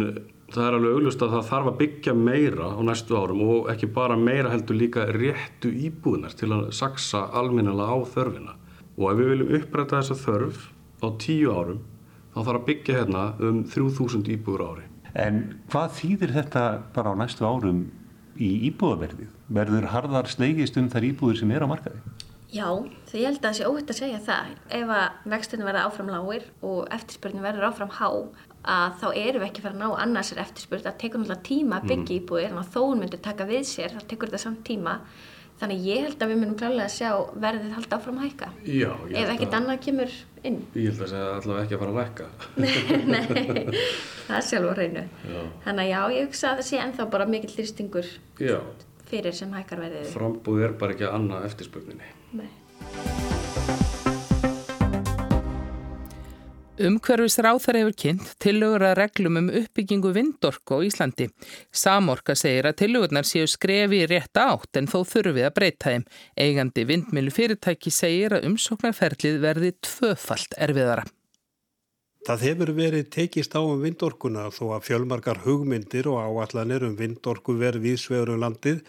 það 0.53 0.67
er 0.67 0.77
alveg 0.77 0.97
auglust 0.97 1.23
að 1.25 1.35
það 1.37 1.47
þarf 1.49 1.69
að 1.71 1.79
byggja 1.81 2.15
meira 2.19 2.69
á 2.77 2.81
næstu 2.85 3.17
árum 3.17 3.43
og 3.47 3.71
ekki 3.73 3.89
bara 3.95 4.19
meira 4.21 4.53
heldur 4.53 4.79
líka 4.79 5.07
réttu 5.15 5.73
íbúðinar 5.89 6.37
til 6.37 6.51
að 6.53 6.69
saksa 6.77 7.25
alminnilega 7.41 7.97
á 7.97 7.99
þörfina 8.15 8.57
og 8.99 9.07
ef 9.11 9.21
við 9.21 9.33
viljum 9.33 9.55
uppræta 9.59 10.01
þessa 10.01 10.19
þörf 10.23 10.67
á 11.03 11.09
tíu 11.23 11.53
árum 11.57 11.81
þá 12.33 12.39
þarf 12.41 12.59
að 12.59 12.67
byggja 12.69 12.99
hérna 13.01 13.25
um 13.41 13.63
3000 13.69 14.33
íbúður 14.37 14.67
ári. 14.69 14.87
En 15.13 15.43
hvað 15.73 15.97
þýðir 15.99 16.35
þetta 16.39 16.65
bara 16.95 17.13
á 17.13 17.15
næstu 17.21 17.45
árum 17.45 17.83
í 18.41 18.51
íbúðaverðið? 18.71 19.33
Verður 19.53 19.89
harðar 19.93 20.31
slegist 20.33 20.79
um 20.81 20.89
þær 20.93 21.09
íbúður 21.11 21.43
sem 21.43 21.53
er 21.53 21.65
á 21.65 21.69
markaði? 21.69 22.01
Já, 22.53 22.69
því 23.09 23.21
ég 23.21 23.31
held 23.31 23.39
að 23.41 23.45
það 23.47 23.55
sé 23.57 23.69
óhitt 23.69 23.91
að 23.93 23.99
segja 23.99 24.23
það. 24.25 24.49
Ef 24.77 24.91
að 24.93 25.29
vextinu 25.33 25.69
verða 25.69 25.85
áfram 25.89 26.11
lágir 26.13 26.49
og 26.61 26.81
eftirspurnin 26.93 27.45
verður 27.45 27.69
áfram 27.71 27.93
há, 27.97 28.09
að 28.63 28.97
þá 29.03 29.07
erum 29.17 29.43
við 29.43 29.49
ekki 29.51 29.63
fara 29.65 29.75
að 29.75 29.83
ná 29.83 30.01
annars 30.05 30.33
er 30.33 30.41
eftirspurn. 30.45 30.83
Það 30.87 30.99
tekur 31.03 31.21
náttúrulega 31.23 31.47
tíma 31.49 31.79
að 31.81 31.89
byggja 31.93 32.17
íbúðir, 32.21 32.51
en 32.53 32.73
þó 32.75 32.81
hún 32.87 33.03
myndir 33.03 33.23
taka 33.25 33.47
við 33.49 33.63
sér, 33.67 33.95
það 33.97 34.09
tekur 34.13 34.31
þetta 34.33 34.43
samt 34.47 34.65
tíma. 34.69 34.97
Þannig 35.63 35.83
ég 35.87 36.01
held 36.03 36.23
að 36.25 36.31
við 36.33 36.39
munum 36.41 36.55
klálega 36.59 36.87
að 36.89 36.95
sjá 36.97 37.11
verðið 37.39 37.75
halda 37.77 37.99
áfram 38.01 38.17
að 38.19 38.25
hækka. 38.27 38.49
Já, 38.67 38.89
Ef 39.21 39.29
ekkert 39.35 39.53
annað 39.59 39.79
kemur 39.85 40.15
inn. 40.49 40.57
Ég 40.75 40.89
held 40.91 41.05
að 41.05 41.13
það 41.13 41.23
er 41.23 41.37
allavega 41.37 41.63
ekki 41.69 41.77
að 41.77 41.83
fara 41.85 41.93
að 41.93 42.01
lækka. 42.01 42.27
Nei, 42.63 42.73
það 44.27 44.41
er 44.41 44.49
sjálf 44.49 44.73
á 44.73 44.75
reynu. 44.81 45.05
Já. 45.29 45.39
Þannig 45.69 45.85
að 45.85 45.93
já, 45.93 46.01
ég 46.17 46.27
hugsa 46.27 46.51
að 46.51 46.59
það 46.63 46.69
sé 46.73 46.83
ennþá 46.83 47.09
bara 47.15 47.29
mikill 47.37 47.55
þrýstingur 47.55 48.11
Já, 48.43 48.59
fyrir 49.13 49.39
sem 49.39 49.55
hækkar 49.55 49.85
verðið. 49.87 50.11
frambúð 50.17 50.67
er 50.67 50.79
bara 50.83 50.97
ekki 50.97 51.07
að 51.07 51.19
annað 51.21 51.49
eftirspurninni. 51.53 52.15
Nei. 56.83 56.89
Umhverfis 56.91 57.39
ráþar 57.39 57.79
hefur 57.79 57.95
kynnt 57.95 58.31
tillögur 58.43 58.83
að 58.83 58.97
reglum 58.99 59.39
um 59.39 59.49
uppbyggingu 59.55 60.11
vindorku 60.17 60.81
á 60.83 60.83
Íslandi. 60.83 61.29
Samorka 61.71 62.35
segir 62.35 62.67
að 62.67 62.81
tillögurnar 62.83 63.27
séu 63.29 63.47
skrefi 63.47 64.03
í 64.03 64.09
rétt 64.11 64.37
átt 64.37 64.81
en 64.81 64.91
þó 64.91 65.03
þurfið 65.07 65.47
að 65.47 65.55
breyta 65.55 65.93
þeim. 65.93 66.07
Eigandi 66.35 66.87
vindmilu 66.89 67.31
fyrirtæki 67.31 67.93
segir 67.95 68.35
að 68.35 68.49
umsóknarferlið 68.51 69.39
verði 69.45 69.73
tvöfalt 69.79 70.59
erfiðara. 70.59 71.07
Það 72.27 72.45
hefur 72.47 72.75
verið 72.75 73.09
tekist 73.11 73.55
á 73.59 73.63
um 73.63 73.81
vindorkuna 73.83 74.51
þó 74.55 74.77
að 74.77 74.85
fjölmarkar 74.91 75.43
hugmyndir 75.47 76.11
og 76.11 76.19
áallanir 76.23 76.87
um 76.87 76.99
vindorku 76.99 77.55
verð 77.59 77.83
viðsvegur 77.87 78.35
um 78.35 78.43
landið 78.43 78.83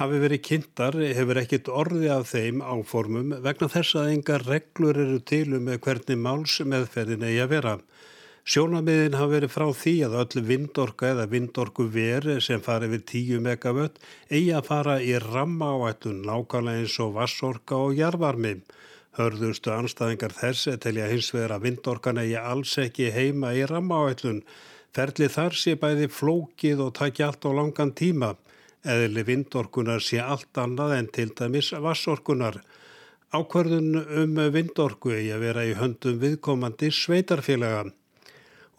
hafi 0.00 0.20
verið 0.22 0.44
kynntar 0.48 0.96
hefur 0.96 1.40
ekkit 1.42 1.68
orði 1.68 2.08
af 2.14 2.30
þeim 2.32 2.62
áformum 2.64 3.34
vegna 3.44 3.68
þess 3.72 3.98
að 4.00 4.12
engar 4.14 4.46
reglur 4.48 5.00
eru 5.04 5.20
til 5.20 5.48
um 5.58 5.68
hvernig 5.68 6.20
máls 6.20 6.60
meðferðin 6.64 7.26
eigi 7.28 7.42
að 7.44 7.52
vera. 7.56 7.74
Sjónamiðin 8.42 9.14
hafa 9.14 9.30
verið 9.36 9.52
frá 9.54 9.68
því 9.70 9.92
að 10.02 10.14
öll 10.18 10.42
vindorka 10.48 11.12
eða 11.12 11.28
vindorku 11.30 11.84
veri 11.94 12.40
sem 12.42 12.62
fari 12.64 12.88
við 12.90 13.04
10 13.12 13.44
megavött 13.44 14.00
eigi 14.32 14.48
að 14.56 14.66
fara 14.66 14.96
í 14.98 15.12
ramma 15.22 15.68
áættun 15.76 16.24
nákvæmlega 16.26 16.82
eins 16.82 16.96
og 17.04 17.12
vassorka 17.20 17.78
og 17.78 17.94
jarvarmi. 18.00 18.56
Hörðustu 19.14 19.70
anstæðingar 19.70 20.34
þess 20.34 20.72
telja 20.82 21.06
hins 21.12 21.30
vegar 21.36 21.54
að 21.54 21.68
vindorkan 21.68 22.18
eigi 22.24 22.38
alls 22.40 22.74
ekki 22.82 23.12
heima 23.14 23.52
í 23.54 23.62
ramma 23.70 24.00
áættun. 24.08 24.42
Ferlið 24.96 25.36
þar 25.36 25.58
sé 25.62 25.76
bæði 25.78 26.08
flókið 26.10 26.82
og 26.88 26.94
takja 26.98 27.28
allt 27.30 27.46
á 27.46 27.50
langan 27.54 27.94
tíma. 27.94 28.34
Eðli 28.82 29.22
vindorkunar 29.22 30.02
sé 30.02 30.18
allt 30.18 30.58
annað 30.58 30.96
en 30.96 31.08
til 31.14 31.28
dæmis 31.38 31.68
vassorkunar. 31.84 32.56
Ákvörðun 33.30 33.94
um 34.22 34.40
vindorku 34.52 35.12
eigi 35.14 35.30
að 35.36 35.44
vera 35.46 35.66
í 35.68 35.76
höndum 35.78 36.18
viðkomandi 36.18 36.90
sveitarfélaga. 36.90 37.92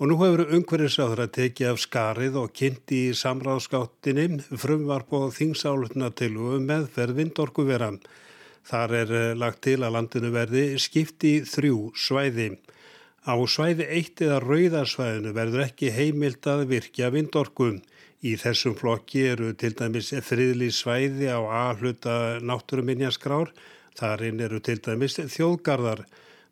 Og 0.01 0.09
nú 0.09 0.17
hefur 0.19 0.43
umhverfisáður 0.57 1.23
að 1.23 1.31
tekið 1.37 1.69
af 1.69 1.79
skarið 1.79 2.35
og 2.41 2.51
kynnti 2.51 2.99
í 3.07 3.15
samráðskáttinni 3.15 4.41
frumvarp 4.59 5.15
og 5.15 5.31
þingsálutna 5.37 6.11
til 6.19 6.35
um 6.35 6.67
meðferð 6.67 7.21
vindorku 7.21 7.63
vera. 7.69 7.93
Þar 8.67 8.95
er 8.99 9.15
eh, 9.15 9.31
lagt 9.39 9.63
til 9.63 9.79
að 9.83 9.95
landinu 9.95 10.33
verði 10.35 10.65
skipti 10.83 11.33
þrjú 11.47 11.93
svæði. 11.95 12.49
Á 13.23 13.39
svæði 13.47 13.87
eitt 13.87 14.19
eða 14.23 14.43
rauðarsvæðinu 14.43 15.31
verður 15.35 15.65
ekki 15.69 15.95
heimilt 15.95 16.47
að 16.47 16.67
virkja 16.75 17.11
vindorku. 17.15 17.77
Í 18.23 18.37
þessum 18.39 18.77
flokki 18.79 19.25
eru 19.33 19.49
til 19.59 19.73
dæmis 19.75 20.13
friðli 20.23 20.69
svæði 20.71 21.27
á 21.27 21.43
A-hluta 21.43 22.39
náttúruminjaskrár, 22.39 23.49
þarinn 23.99 24.39
eru 24.45 24.61
til 24.63 24.77
dæmis 24.79 25.17
þjóðgarðar. 25.19 26.05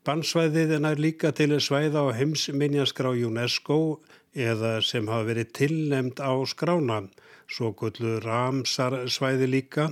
Bannsvæðið 0.04 0.74
er 0.76 1.00
líka 1.00 1.30
til 1.32 1.56
svæða 1.64 2.04
á 2.04 2.18
heimsminjaskrá 2.18 3.14
UNESCO 3.16 4.02
eða 4.36 4.82
sem 4.84 5.08
hafa 5.08 5.30
verið 5.30 5.54
tilnemd 5.56 6.20
á 6.20 6.36
skrána, 6.44 7.06
svo 7.48 7.72
gullu 7.72 8.18
Ramsar 8.20 8.98
svæði 9.08 9.48
líka 9.48 9.86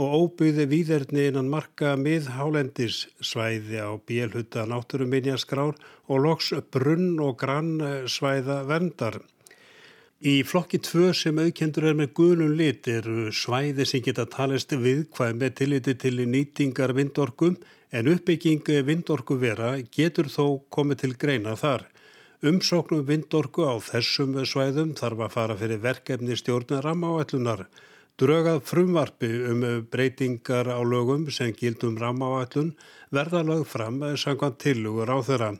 og 0.00 0.14
óbyggði 0.22 0.66
výðerni 0.70 1.26
innan 1.28 1.50
marka 1.52 1.92
miðhálendis 2.00 3.02
svæði 3.20 3.76
á 3.84 3.92
bélhutta 4.08 4.64
náttúruminjaskrár 4.64 5.76
og 6.08 6.24
loks 6.24 6.54
brunn 6.72 7.20
og 7.20 7.36
grann 7.44 7.76
svæða 8.08 8.62
vendar. 8.72 9.20
Í 10.20 10.42
flokki 10.44 10.76
2 10.84 11.14
sem 11.16 11.38
auðkendur 11.40 11.86
er 11.88 11.94
með 11.96 12.10
gulun 12.18 12.50
lit 12.58 12.84
eru 12.92 13.30
svæði 13.32 13.86
sem 13.88 14.02
geta 14.04 14.26
talist 14.28 14.74
viðkvæm 14.76 15.38
með 15.40 15.54
tilliti 15.56 15.94
til 15.96 16.20
nýtingar 16.28 16.92
vindorkum 16.92 17.54
en 17.88 18.10
uppbygging 18.12 18.68
vindorku 18.84 19.38
vera 19.40 19.70
getur 19.80 20.28
þó 20.28 20.60
komið 20.68 21.00
til 21.00 21.16
greina 21.22 21.56
þar. 21.56 21.86
Umsóknum 22.44 23.06
vindorku 23.08 23.64
á 23.64 23.80
þessum 23.80 24.36
svæðum 24.44 24.92
þarf 25.00 25.24
að 25.24 25.32
fara 25.38 25.56
fyrir 25.56 25.80
verkefni 25.80 26.36
stjórnar 26.36 26.84
rammaáætlunar. 26.84 27.64
Drögað 28.20 28.60
frumvarpi 28.68 29.32
um 29.48 29.64
breytingar 29.88 30.68
á 30.68 30.84
lögum 30.84 31.30
sem 31.32 31.56
gildum 31.56 31.96
rammaáætlun 31.96 32.74
verða 33.08 33.40
lög 33.40 33.64
fram 33.64 34.04
samkvæmt 34.20 34.60
tilugur 34.60 35.08
á 35.08 35.16
þeirra. 35.24 35.54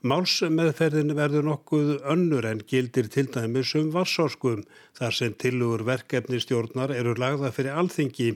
Málsmeðferðin 0.00 1.12
verður 1.12 1.44
nokkuð 1.44 1.88
önnur 2.08 2.46
en 2.48 2.62
gildir 2.64 3.10
til 3.12 3.26
dæmis 3.34 3.74
um 3.76 3.90
varsorskum 3.92 4.62
þar 4.96 5.16
sem 5.16 5.34
tilugur 5.42 5.84
verkefni 5.84 6.40
stjórnar 6.40 6.94
eru 6.94 7.12
lagða 7.20 7.50
fyrir 7.52 7.76
alþingi. 7.82 8.30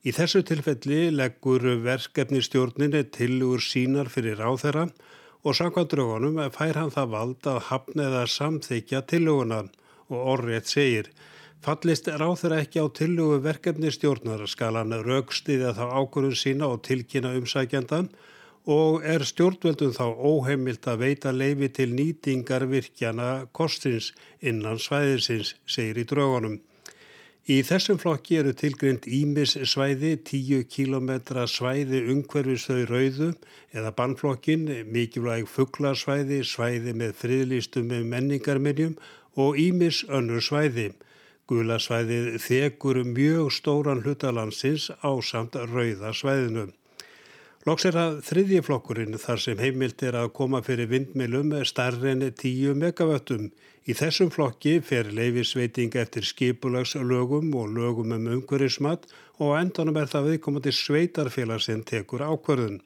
Í 0.00 0.14
þessu 0.16 0.40
tilfelli 0.48 1.10
leggur 1.12 1.66
verkefni 1.84 2.40
stjórninni 2.40 3.04
tilugur 3.12 3.60
sínar 3.60 4.08
fyrir 4.08 4.40
ráþera 4.40 4.86
og 5.44 5.60
samkvæmdrögunum 5.60 6.40
fær 6.56 6.80
hann 6.80 6.96
það 6.96 7.12
vald 7.18 7.52
að 7.52 7.62
hafna 7.68 8.08
eða 8.08 8.24
samþykja 8.38 9.04
tiluguna 9.12 9.60
og 10.08 10.18
orðrétt 10.34 10.72
segir 10.72 11.12
Fallist 11.64 12.08
ráþera 12.08 12.58
ekki 12.60 12.80
á 12.80 12.88
tilugu 12.92 13.38
verkefni 13.44 13.92
stjórnar 13.92 14.42
skal 14.52 14.76
hann 14.76 14.92
raukstiðja 15.04 15.76
þá 15.76 15.84
ákvörðun 16.00 16.36
sína 16.36 16.68
og 16.72 16.82
tilkynna 16.84 17.36
umsækjandan 17.38 18.10
og 18.64 19.02
er 19.04 19.24
stjórnveldum 19.28 19.92
þá 19.92 20.06
óheimilt 20.08 20.86
að 20.88 21.02
veita 21.04 21.32
leifi 21.32 21.68
til 21.68 21.90
nýtingar 21.92 22.64
virkjana 22.70 23.46
kostins 23.52 24.12
innan 24.40 24.80
svæðisins, 24.80 25.54
segir 25.66 26.00
í 26.00 26.06
draugunum. 26.08 26.60
Í 27.44 27.58
þessum 27.60 27.98
flokki 28.00 28.38
eru 28.40 28.54
tilgrind 28.56 29.04
Ímis 29.04 29.52
svæði, 29.68 30.14
10 30.16 30.64
km 30.64 31.10
svæði 31.44 32.00
umhverfis 32.08 32.64
þau 32.70 32.86
rauðu 32.88 33.34
eða 33.76 33.92
bannflokkin, 33.98 34.64
mikilvæg 34.88 35.44
fugglasvæði, 35.52 36.40
svæði 36.40 36.94
með 36.96 37.12
friðlýstum 37.20 37.92
með 37.92 38.08
menningarminjum 38.14 38.96
og 39.36 39.60
Ímis 39.60 40.06
önnur 40.08 40.40
svæði. 40.40 40.94
Gulasvæðið 41.44 42.38
þekur 42.40 43.02
mjög 43.12 43.52
stóran 43.52 44.00
hlutalandsins 44.00 44.88
á 45.04 45.12
samt 45.20 45.60
rauða 45.60 46.16
Loks 47.64 47.86
er 47.88 47.94
það 47.96 48.16
þriðji 48.26 48.58
flokkurinn 48.66 49.16
þar 49.16 49.40
sem 49.40 49.60
heimilt 49.64 50.02
er 50.04 50.18
að 50.20 50.34
koma 50.36 50.58
fyrir 50.66 50.90
vindmilum 50.90 51.54
starri 51.64 52.10
en 52.10 52.24
10 52.26 52.74
megavöttum. 52.76 53.46
Í 53.88 53.96
þessum 53.96 54.28
flokki 54.34 54.74
fer 54.84 55.08
leifisveiting 55.16 55.96
eftir 55.96 56.28
skipulagslögum 56.28 57.54
og 57.56 57.72
lögum 57.72 58.12
um 58.18 58.28
umhverjusmat 58.36 59.08
og 59.40 59.54
endanum 59.56 59.96
er 59.96 60.12
það 60.12 60.28
viðkomandi 60.28 60.74
sveitarfélag 60.76 61.64
sem 61.64 61.80
tekur 61.88 62.26
ákverðun. 62.28 62.82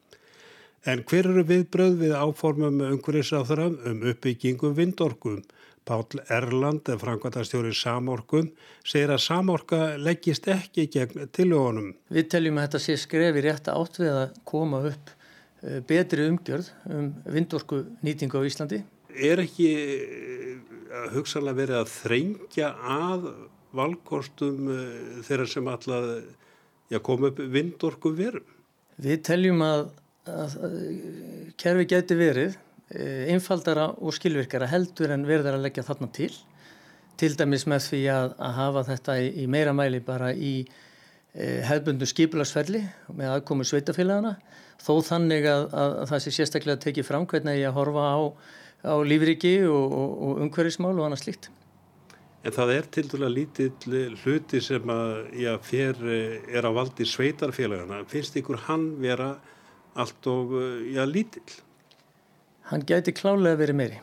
En 0.87 1.03
hver 1.11 1.27
eru 1.27 1.43
viðbröð 1.51 1.99
við 2.05 2.15
áformum 2.15 2.79
umhverjusáþara 2.93 3.67
um 3.91 4.07
uppbyggingu 4.13 4.71
vindorkum? 4.79 5.43
Páll 5.89 6.21
Erland, 6.29 6.89
framkvæmtastjóri 7.01 7.73
Samorkum, 7.73 8.51
segir 8.85 9.15
að 9.15 9.23
Samorka 9.25 9.79
leggist 9.97 10.49
ekki 10.53 10.85
gegn 10.93 11.31
tilögunum. 11.33 11.95
Við 12.13 12.29
teljum 12.35 12.59
að 12.61 12.67
þetta 12.67 12.81
sé 12.85 12.97
skrefi 13.01 13.45
rétt 13.47 13.71
átt 13.73 13.97
við 14.03 14.13
að 14.13 14.43
koma 14.49 14.83
upp 14.91 15.15
betri 15.89 16.29
umgjörð 16.29 16.69
um 16.95 17.09
vindorku 17.27 17.83
nýtingu 18.05 18.39
á 18.39 18.47
Íslandi. 18.47 18.83
Er 19.17 19.41
ekki 19.43 19.71
hugsalega 21.15 21.59
verið 21.59 21.81
að 21.81 21.95
þrengja 21.95 22.69
að 22.79 23.27
valkostum 23.79 24.69
þeirra 25.27 25.49
sem 25.49 25.73
alltaf 25.73 27.01
koma 27.05 27.33
upp 27.33 27.43
vindorku 27.53 28.13
verum? 28.17 28.47
Við 28.99 29.21
teljum 29.27 29.65
að, 29.65 29.89
að 30.31 30.57
kerfi 31.61 31.89
geti 31.91 32.19
verið 32.19 32.57
einfaldara 32.89 33.91
og 34.01 34.15
skilvirkara 34.17 34.69
heldur 34.71 35.13
en 35.13 35.27
verður 35.29 35.59
að 35.59 35.67
leggja 35.67 35.85
þarna 35.85 36.09
til 36.17 36.33
til 37.19 37.35
dæmis 37.35 37.67
með 37.67 37.83
því 37.89 38.03
að, 38.15 38.37
að 38.39 38.55
hafa 38.61 38.85
þetta 38.93 39.17
í, 39.21 39.27
í 39.43 39.49
meira 39.51 39.75
mæli 39.75 39.99
bara 40.05 40.31
í 40.33 40.53
e, 40.63 41.59
hefbundu 41.67 42.07
skipularsferli 42.07 42.85
með 43.19 43.35
aðkomu 43.35 43.67
sveitafélagana 43.67 44.37
þó 44.79 44.95
þannig 45.05 45.49
að, 45.51 45.67
að, 45.75 45.97
að 46.05 46.13
það 46.13 46.25
sé 46.25 46.35
sérstaklega 46.37 46.83
tekið 46.87 47.09
fram 47.09 47.27
hvernig 47.29 47.59
ég 47.59 47.73
að 47.73 47.79
horfa 47.81 48.07
á 48.15 48.19
á 48.87 48.95
lífriki 49.03 49.67
og, 49.67 49.93
og, 49.93 50.11
og 50.23 50.43
umhverfismál 50.45 50.95
og 50.95 51.09
annað 51.09 51.25
slíkt. 51.25 51.49
En 52.47 52.55
það 52.55 52.75
er 52.77 52.89
til 52.95 53.07
dæla 53.11 53.31
lítill 53.33 54.05
hluti 54.23 54.61
sem 54.63 54.93
að 54.95 55.15
já, 55.43 55.53
fer, 55.59 55.99
er 56.07 56.69
á 56.69 56.71
valdi 56.71 57.07
sveitarfélagana. 57.09 58.05
Finnst 58.09 58.39
ykkur 58.39 58.61
hann 58.69 58.93
vera 59.03 59.33
allt 59.99 60.29
og 60.31 60.55
já, 60.87 61.03
lítill? 61.09 61.59
Hann 62.69 62.85
gæti 62.85 63.15
klálega 63.17 63.57
verið 63.57 63.79
meiri. 63.81 63.99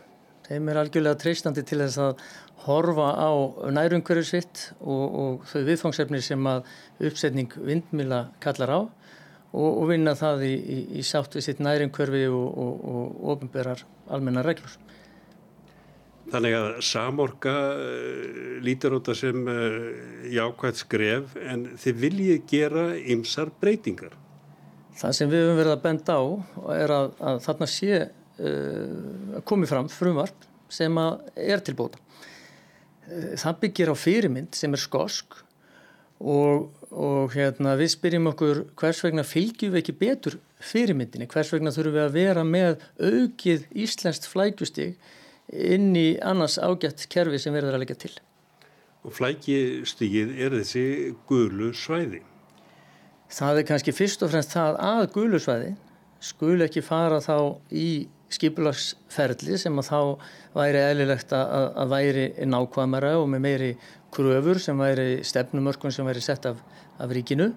Þeim 0.46 0.70
er 0.70 0.80
algjörlega 0.82 1.18
treystandi 1.22 1.64
til 1.66 1.80
þess 1.82 2.02
að 2.02 2.24
horfa 2.66 3.12
á 3.14 3.30
nærumhverju 3.74 4.26
sitt 4.26 4.62
og, 4.80 5.04
og 5.22 5.46
þau 5.50 5.62
viðfangsefni 5.68 6.22
sem 6.26 6.50
að 6.50 6.66
uppsetning 7.10 7.54
vindmila 7.62 8.28
kallar 8.42 8.74
á 8.74 8.80
og, 8.82 9.70
og 9.70 9.86
vinna 9.92 10.16
það 10.18 10.48
í, 10.50 10.54
í, 10.54 10.80
í 11.00 11.06
sátt 11.06 11.38
við 11.38 11.48
sitt 11.48 11.62
nærumhverfi 11.66 12.26
og, 12.30 12.58
og 12.58 13.30
ofinberar 13.36 13.86
almenna 14.10 14.46
reglur. 14.46 14.74
Þannig 16.34 16.58
að 16.58 16.68
samorka 16.82 17.56
uh, 17.78 18.60
lítur 18.66 18.98
út 18.98 19.14
að 19.14 19.22
sem 19.22 19.46
uh, 19.46 19.80
jákvægt 20.34 20.82
skref 20.82 21.38
en 21.38 21.68
þið 21.82 22.02
viljið 22.02 22.46
gera 22.50 22.86
ymsar 23.14 23.54
breytingar. 23.62 24.18
Það 24.98 25.18
sem 25.20 25.30
við 25.30 25.44
höfum 25.44 25.60
verið 25.60 25.76
að 25.76 25.84
benda 25.86 26.18
á 26.18 26.24
er 26.80 26.94
að, 26.96 27.12
að 27.30 27.44
þarna 27.46 27.68
sé 27.70 28.06
komið 28.36 29.72
fram 29.72 29.88
frumvarp 29.92 30.46
sem 30.72 30.98
er 31.00 31.62
til 31.64 31.76
bóta. 31.78 32.02
Uh, 33.06 33.36
það 33.38 33.60
byggir 33.62 33.92
á 33.94 33.96
fyrirmynd 33.96 34.58
sem 34.58 34.74
er 34.74 34.82
skosk 34.82 35.38
og, 36.20 36.72
og 36.90 37.36
hérna, 37.36 37.76
við 37.78 37.92
spyrjum 37.94 38.32
okkur 38.32 38.64
hvers 38.80 39.04
vegna 39.06 39.26
fylgjum 39.28 39.76
við 39.76 39.82
ekki 39.84 39.98
betur 40.00 40.40
fyrirmyndinni, 40.64 41.28
hvers 41.30 41.52
vegna 41.54 41.74
þurfum 41.76 41.98
við 41.98 42.06
að 42.06 42.16
vera 42.16 42.46
með 42.48 42.86
aukið 42.98 43.68
íslenskt 43.86 44.30
flækjustig 44.32 44.96
inn 45.54 45.92
í 46.00 46.16
annars 46.26 46.58
ágætt 46.58 47.06
kerfi 47.12 47.40
sem 47.42 47.54
verður 47.54 47.78
að 47.78 47.86
leggja 47.86 48.00
til. 48.08 48.14
Og 49.06 49.14
flækjustigið 49.14 50.32
er 50.42 50.56
þessi 50.58 50.86
gulu 51.30 51.70
svæði? 51.78 52.24
Það 53.36 53.60
er 53.60 53.68
kannski 53.70 53.94
fyrst 53.94 54.24
og 54.26 54.32
fremst 54.32 54.56
það 54.56 54.80
að 54.82 55.04
gulu 55.14 55.42
svæði 55.42 55.76
skul 56.26 56.58
ekki 56.66 56.84
fara 56.86 57.20
þá 57.24 57.38
í 57.76 58.08
skipulagsferðli 58.36 59.58
sem 59.62 59.82
að 59.82 59.90
þá 59.90 60.00
væri 60.56 60.84
eðlilegt 60.84 61.34
að, 61.36 61.66
að 61.82 61.96
væri 61.96 62.26
nákvæmara 62.52 63.16
og 63.22 63.28
með 63.34 63.46
meiri 63.48 63.72
kröfur 64.16 64.62
sem 64.64 64.80
væri 64.80 65.10
stefnumörkun 65.28 65.94
sem 65.96 66.08
væri 66.08 66.24
sett 66.24 66.48
af, 66.50 66.62
af 67.00 67.12
ríkinu 67.12 67.52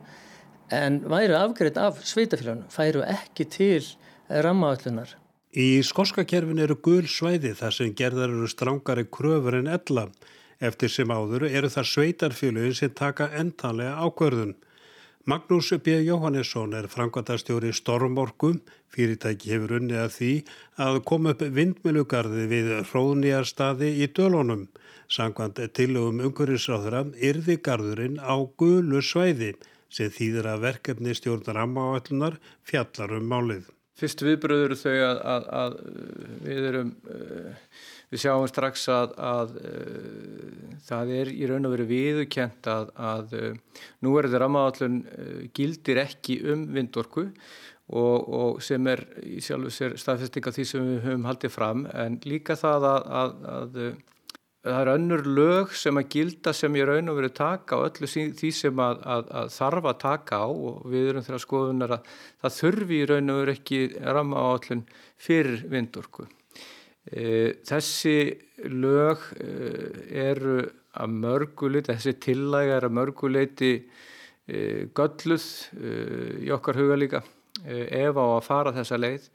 en 0.74 1.00
væri 1.08 1.36
afgreitt 1.36 1.78
af 1.80 2.02
sveitafélagunum, 2.04 2.68
færu 2.70 3.02
ekki 3.06 3.46
til 3.48 3.86
rammaöllunar. 4.28 5.14
Í 5.56 5.80
skoskakerfin 5.86 6.60
eru 6.60 6.76
gul 6.84 7.06
svæði 7.08 7.54
þar 7.56 7.74
sem 7.74 7.94
gerðar 7.96 8.28
eru 8.34 8.48
strángari 8.50 9.06
kröfur 9.08 9.56
en 9.62 9.70
ella. 9.72 10.08
Eftir 10.60 10.90
sem 10.92 11.08
áður 11.08 11.46
eru 11.48 11.70
þar 11.72 11.88
sveitarfélagin 11.88 12.76
sem 12.76 12.92
taka 12.92 13.30
endanlega 13.38 13.94
ákverðun. 14.04 14.56
Magnús 15.28 15.74
B. 15.84 15.92
Jóhannesson 16.08 16.72
er 16.72 16.86
framkvæmtastjóri 16.88 17.68
Stormorkum. 17.76 18.62
Fyrirtæki 18.88 19.50
hefur 19.52 19.74
unnið 19.76 19.98
að 20.00 20.14
því 20.14 20.30
að 20.80 21.00
koma 21.10 21.34
upp 21.34 21.42
vindmilugarði 21.58 22.44
við 22.48 22.70
hróðnýjarstaði 22.88 23.90
í 24.00 24.08
dölunum. 24.16 24.62
Sangvand 25.12 25.60
tilögum 25.76 26.22
umhverjusráðura 26.30 27.02
yrði 27.20 27.58
garðurinn 27.60 28.16
á 28.24 28.40
gulu 28.56 29.02
svæði 29.04 29.50
sem 29.92 30.08
þýðir 30.16 30.48
að 30.54 30.64
verkefni 30.64 31.12
stjórnar 31.20 31.60
ammáallunar 31.66 32.40
fjallar 32.64 33.12
um 33.18 33.28
málið. 33.28 33.68
Fyrst 34.00 34.24
viðbröður 34.24 34.78
þau 34.80 34.96
að, 34.96 35.20
að, 35.34 35.52
að 35.60 35.78
við 36.48 36.70
erum, 36.70 36.94
við 38.08 38.22
sjáum 38.24 38.46
strax 38.48 38.88
að, 38.92 39.14
að 39.20 39.56
það 40.88 41.14
er 41.20 41.32
í 41.32 41.48
raun 41.50 41.68
og 41.68 41.74
veru 41.76 41.88
viðukent 41.88 42.68
að 42.72 43.34
nú 44.04 44.14
er 44.16 44.28
þetta 44.28 44.42
rammaðallun 44.44 45.00
gildir 45.56 46.02
ekki 46.06 46.40
um 46.52 46.68
vindorku 46.72 47.28
og, 47.28 48.28
og 48.28 48.62
sem 48.64 48.84
er 48.92 49.04
í 49.24 49.40
sjálfu 49.44 49.72
sér 49.72 49.96
staðfestinga 50.00 50.52
því 50.56 50.68
sem 50.70 50.92
við 50.92 51.02
höfum 51.06 51.26
haldið 51.28 51.54
fram 51.54 51.84
en 51.92 52.20
líka 52.28 52.56
það 52.58 52.88
að 52.88 53.36
það 54.68 54.80
er 54.82 54.90
önnur 54.92 55.22
lög 55.24 55.74
sem 55.78 55.98
að 56.00 56.08
gilda 56.12 56.52
sem 56.56 56.76
ég 56.76 56.88
raun 56.88 57.12
og 57.12 57.20
veru 57.20 57.30
taka 57.34 57.78
á 57.78 57.86
öllu 57.86 58.08
því 58.10 58.50
sem 58.54 58.82
að, 58.82 59.04
að, 59.14 59.28
að 59.40 59.52
þarf 59.54 59.90
að 59.90 60.00
taka 60.02 60.40
á 60.44 60.48
og 60.48 60.88
við 60.90 61.12
erum 61.12 61.26
þeirra 61.26 61.44
skoðunar 61.44 61.94
að 61.98 62.10
það 62.42 62.56
þurfi 62.58 62.98
í 62.98 63.06
raun 63.12 63.34
og 63.34 63.40
veru 63.42 63.54
ekki 63.54 63.80
ramma 64.02 64.42
á 64.42 64.46
öllun 64.56 64.84
fyrir 65.28 65.64
vindorku. 65.70 66.26
E, 67.08 67.54
þessi 67.64 68.18
lög 68.68 69.22
e, 69.40 69.48
eru 70.28 70.58
að 70.98 71.14
mörguleiti, 71.22 71.94
þessi 71.94 72.14
tillæg 72.20 72.72
er 72.74 72.88
að 72.88 72.96
mörguleiti 72.98 73.72
e, 73.78 74.60
gölluð 74.96 75.46
í 76.42 76.50
okkar 76.52 76.80
huga 76.80 76.98
líka 76.98 77.22
ef 77.64 78.18
á 78.18 78.24
að 78.24 78.44
fara 78.46 78.74
þessa 78.74 78.98
leið 78.98 79.28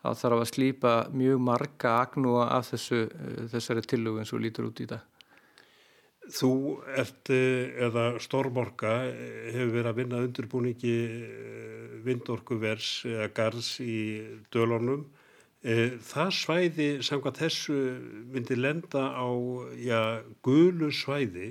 þá 0.00 0.08
þarf 0.16 0.40
að 0.40 0.50
slýpa 0.50 0.92
mjög 1.12 1.40
marga 1.44 1.94
agnúa 2.00 2.48
af 2.56 2.70
þessu, 2.72 3.04
þessari 3.52 3.84
tillögu 3.84 4.22
eins 4.22 4.32
og 4.32 4.42
lítur 4.44 4.68
út 4.70 4.80
í 4.80 4.88
það. 4.88 5.06
Þú 6.30 6.52
ert, 7.00 7.30
eða 7.30 8.04
Stormorka, 8.22 8.92
hefur 9.50 9.72
verið 9.74 9.88
að 9.90 9.98
vinna 9.98 10.20
undirbúningi 10.24 10.96
vindorkuvers 12.06 12.90
eða 13.08 13.30
garðs 13.34 13.72
í 13.82 13.98
dölunum. 14.54 15.04
Það 15.60 16.30
svæði, 16.32 16.90
samkvæmt 17.04 17.40
þessu, 17.42 17.78
myndi 18.32 18.56
lenda 18.56 19.02
á 19.12 19.28
já, 19.76 19.98
gulu 20.46 20.88
svæði. 20.88 21.50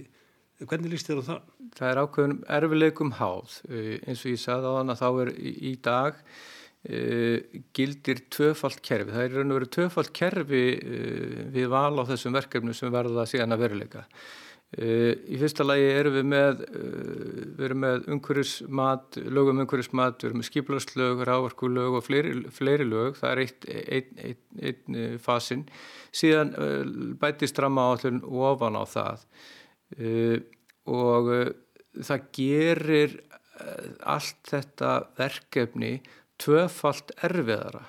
Hvernig 0.59 0.95
líst 0.95 1.11
þér 1.11 1.21
á 1.21 1.27
það? 1.27 1.51
Það 1.77 1.91
er 1.91 2.01
ákveðum 2.03 2.39
erfileikum 2.57 3.11
háð. 3.19 3.59
Eins 3.69 4.23
og 4.25 4.33
ég 4.33 4.41
sagði 4.41 4.71
á 4.73 4.77
þann 4.79 4.95
að 4.95 5.03
þá 5.03 5.09
er 5.11 5.35
í, 5.37 5.75
dag 5.85 6.23
Uh, 6.79 7.41
gildir 7.75 8.21
tvöfalt 8.31 8.77
kerfi 8.79 9.11
það 9.11 9.25
er 9.25 9.33
raun 9.35 9.49
og 9.51 9.57
verið 9.57 9.71
tvöfalt 9.75 10.13
kerfi 10.15 10.61
uh, 10.79 11.41
við 11.51 11.65
val 11.73 11.99
á 11.99 12.07
þessum 12.07 12.37
verkefnum 12.37 12.77
sem 12.77 12.93
verða 12.93 13.25
síðan 13.27 13.51
að 13.51 13.65
veruleika 13.65 14.03
í 14.77 15.37
fyrsta 15.41 15.65
lagi 15.65 15.85
erum 15.89 16.13
við 16.13 16.27
með 16.29 16.59
við 16.69 17.63
erum 17.65 17.79
með 17.81 18.09
umhverjusmat 18.13 19.17
lögum 19.33 19.63
umhverjusmat, 19.63 20.19
við 20.21 20.29
erum 20.29 20.43
með 20.43 20.49
skiplaslög 20.51 21.23
rávarkulög 21.25 21.97
og 21.97 22.05
fleiri, 22.05 22.35
fleiri 22.53 22.85
lög. 22.85 23.17
Það 23.17 23.31
er 23.31 23.41
eitt, 23.45 23.65
einn 23.65 24.21
ein, 24.27 24.43
ein, 24.61 24.99
ein 24.99 25.23
fasin 25.23 25.65
síðan 26.13 26.53
bætist 27.21 27.57
ramma 27.61 27.87
áallun 27.89 28.21
ofan 28.29 28.77
á 28.77 28.83
það. 28.93 29.25
Og 30.89 31.33
það 32.05 32.29
gerir 32.37 33.17
allt 34.05 34.41
þetta 34.53 34.93
verkefni 35.17 35.97
tvöfalt 36.39 37.11
erfiðara. 37.25 37.87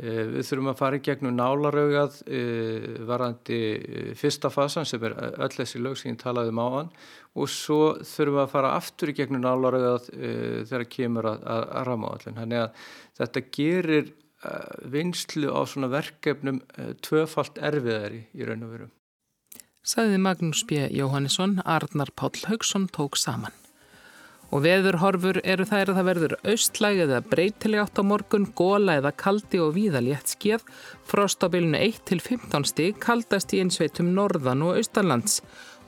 Við 0.00 0.46
þurfum 0.48 0.70
að 0.72 0.78
fara 0.78 0.96
í 0.96 1.02
gegnum 1.04 1.34
nálarögað 1.36 2.20
varandi 3.08 3.58
fyrsta 4.16 4.48
fasan 4.52 4.88
sem 4.88 5.02
er 5.04 5.16
öll 5.36 5.50
þessi 5.52 5.82
lög 5.82 5.98
sem 6.00 6.14
ég 6.14 6.20
talaði 6.22 6.54
um 6.54 6.62
áðan 6.62 6.88
og 7.36 7.50
svo 7.52 7.80
þurfum 8.00 8.38
við 8.38 8.44
að 8.46 8.54
fara 8.54 8.70
aftur 8.78 9.12
í 9.12 9.16
gegnum 9.18 9.44
nálarögað 9.44 10.08
þegar 10.70 10.86
kemur 10.94 11.28
að, 11.34 11.44
að, 11.44 11.66
að 11.80 11.86
ramáallin. 11.90 12.38
Þannig 12.40 12.62
að 12.62 12.88
þetta 13.20 13.44
gerir 13.58 14.14
vinslu 14.88 15.52
á 15.52 15.60
svona 15.68 15.90
verkefnum 15.92 16.62
tvöfalt 17.04 17.60
erfiðari 17.60 18.24
í 18.32 18.48
raun 18.48 18.64
og 18.64 18.74
veru. 18.74 18.88
Saðiði 19.80 20.20
Magnús 20.20 20.60
B. 20.68 20.84
Jóhannesson, 20.92 21.60
Arnar 21.64 22.12
Páll 22.16 22.44
Haugsson 22.48 22.88
tók 22.92 23.16
saman. 23.16 23.54
Og 24.50 24.64
veðurhorfur 24.64 25.38
eru 25.46 25.62
þær 25.68 25.92
að 25.92 25.98
það 25.98 26.06
verður 26.08 26.32
austlæg 26.52 27.02
eða 27.04 27.20
breytileg 27.22 27.84
átt 27.84 28.00
á 28.00 28.04
morgun, 28.04 28.48
góla 28.58 28.96
eða 28.98 29.12
kaldi 29.14 29.60
og 29.62 29.76
víðalétt 29.76 30.32
skeið, 30.34 30.64
frost 31.06 31.44
á 31.46 31.46
bylunu 31.52 31.78
1 31.78 32.00
til 32.10 32.18
15 32.18 32.66
stig, 32.66 32.96
kaldast 32.98 33.54
í 33.54 33.60
einsveitum 33.62 34.10
norðan 34.16 34.64
og 34.66 34.80
austanlands. 34.80 35.38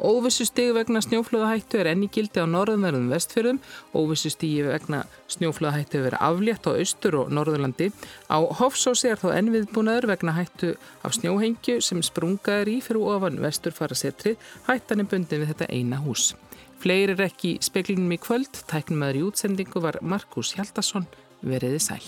Óvissu 0.03 0.46
stig 0.46 0.72
vegna 0.75 1.03
snjóflöðahættu 1.03 1.79
er 1.79 1.90
enni 1.92 2.09
gildi 2.11 2.42
á 2.42 2.46
norðanverðum 2.46 3.11
vestfjörðum, 3.12 3.59
óvissu 3.94 4.33
stigi 4.33 4.64
vegna 4.66 5.03
snjóflöðahættu 5.31 6.01
er 6.09 6.16
aflétt 6.18 6.66
á 6.66 6.75
austur 6.75 7.18
og 7.20 7.35
norðurlandi. 7.35 7.90
Á 8.27 8.38
Hofsósi 8.59 9.12
er 9.12 9.22
þó 9.22 9.31
ennviðbúnaður 9.37 10.09
vegna 10.11 10.35
hættu 10.38 10.72
af 11.07 11.14
snjóhengju 11.18 11.79
sem 11.83 12.03
sprungaður 12.03 12.72
í 12.72 12.79
fyrir 12.83 13.11
ofan 13.14 13.38
vestur 13.42 13.75
fara 13.77 13.98
setri, 13.98 14.35
hættan 14.66 15.05
er 15.05 15.11
bundin 15.12 15.44
við 15.44 15.53
þetta 15.53 15.70
eina 15.70 16.03
hús. 16.03 16.33
Fleiri 16.83 17.14
er 17.14 17.29
ekki 17.29 17.53
speklinum 17.62 18.11
í 18.11 18.18
kvöld, 18.18 18.59
tæknum 18.66 19.05
aður 19.07 19.21
í 19.21 19.23
útsendingu 19.29 19.83
var 19.85 20.01
Markus 20.03 20.51
Hjaldarsson, 20.57 21.07
veriði 21.47 21.79
sæl. 21.79 22.03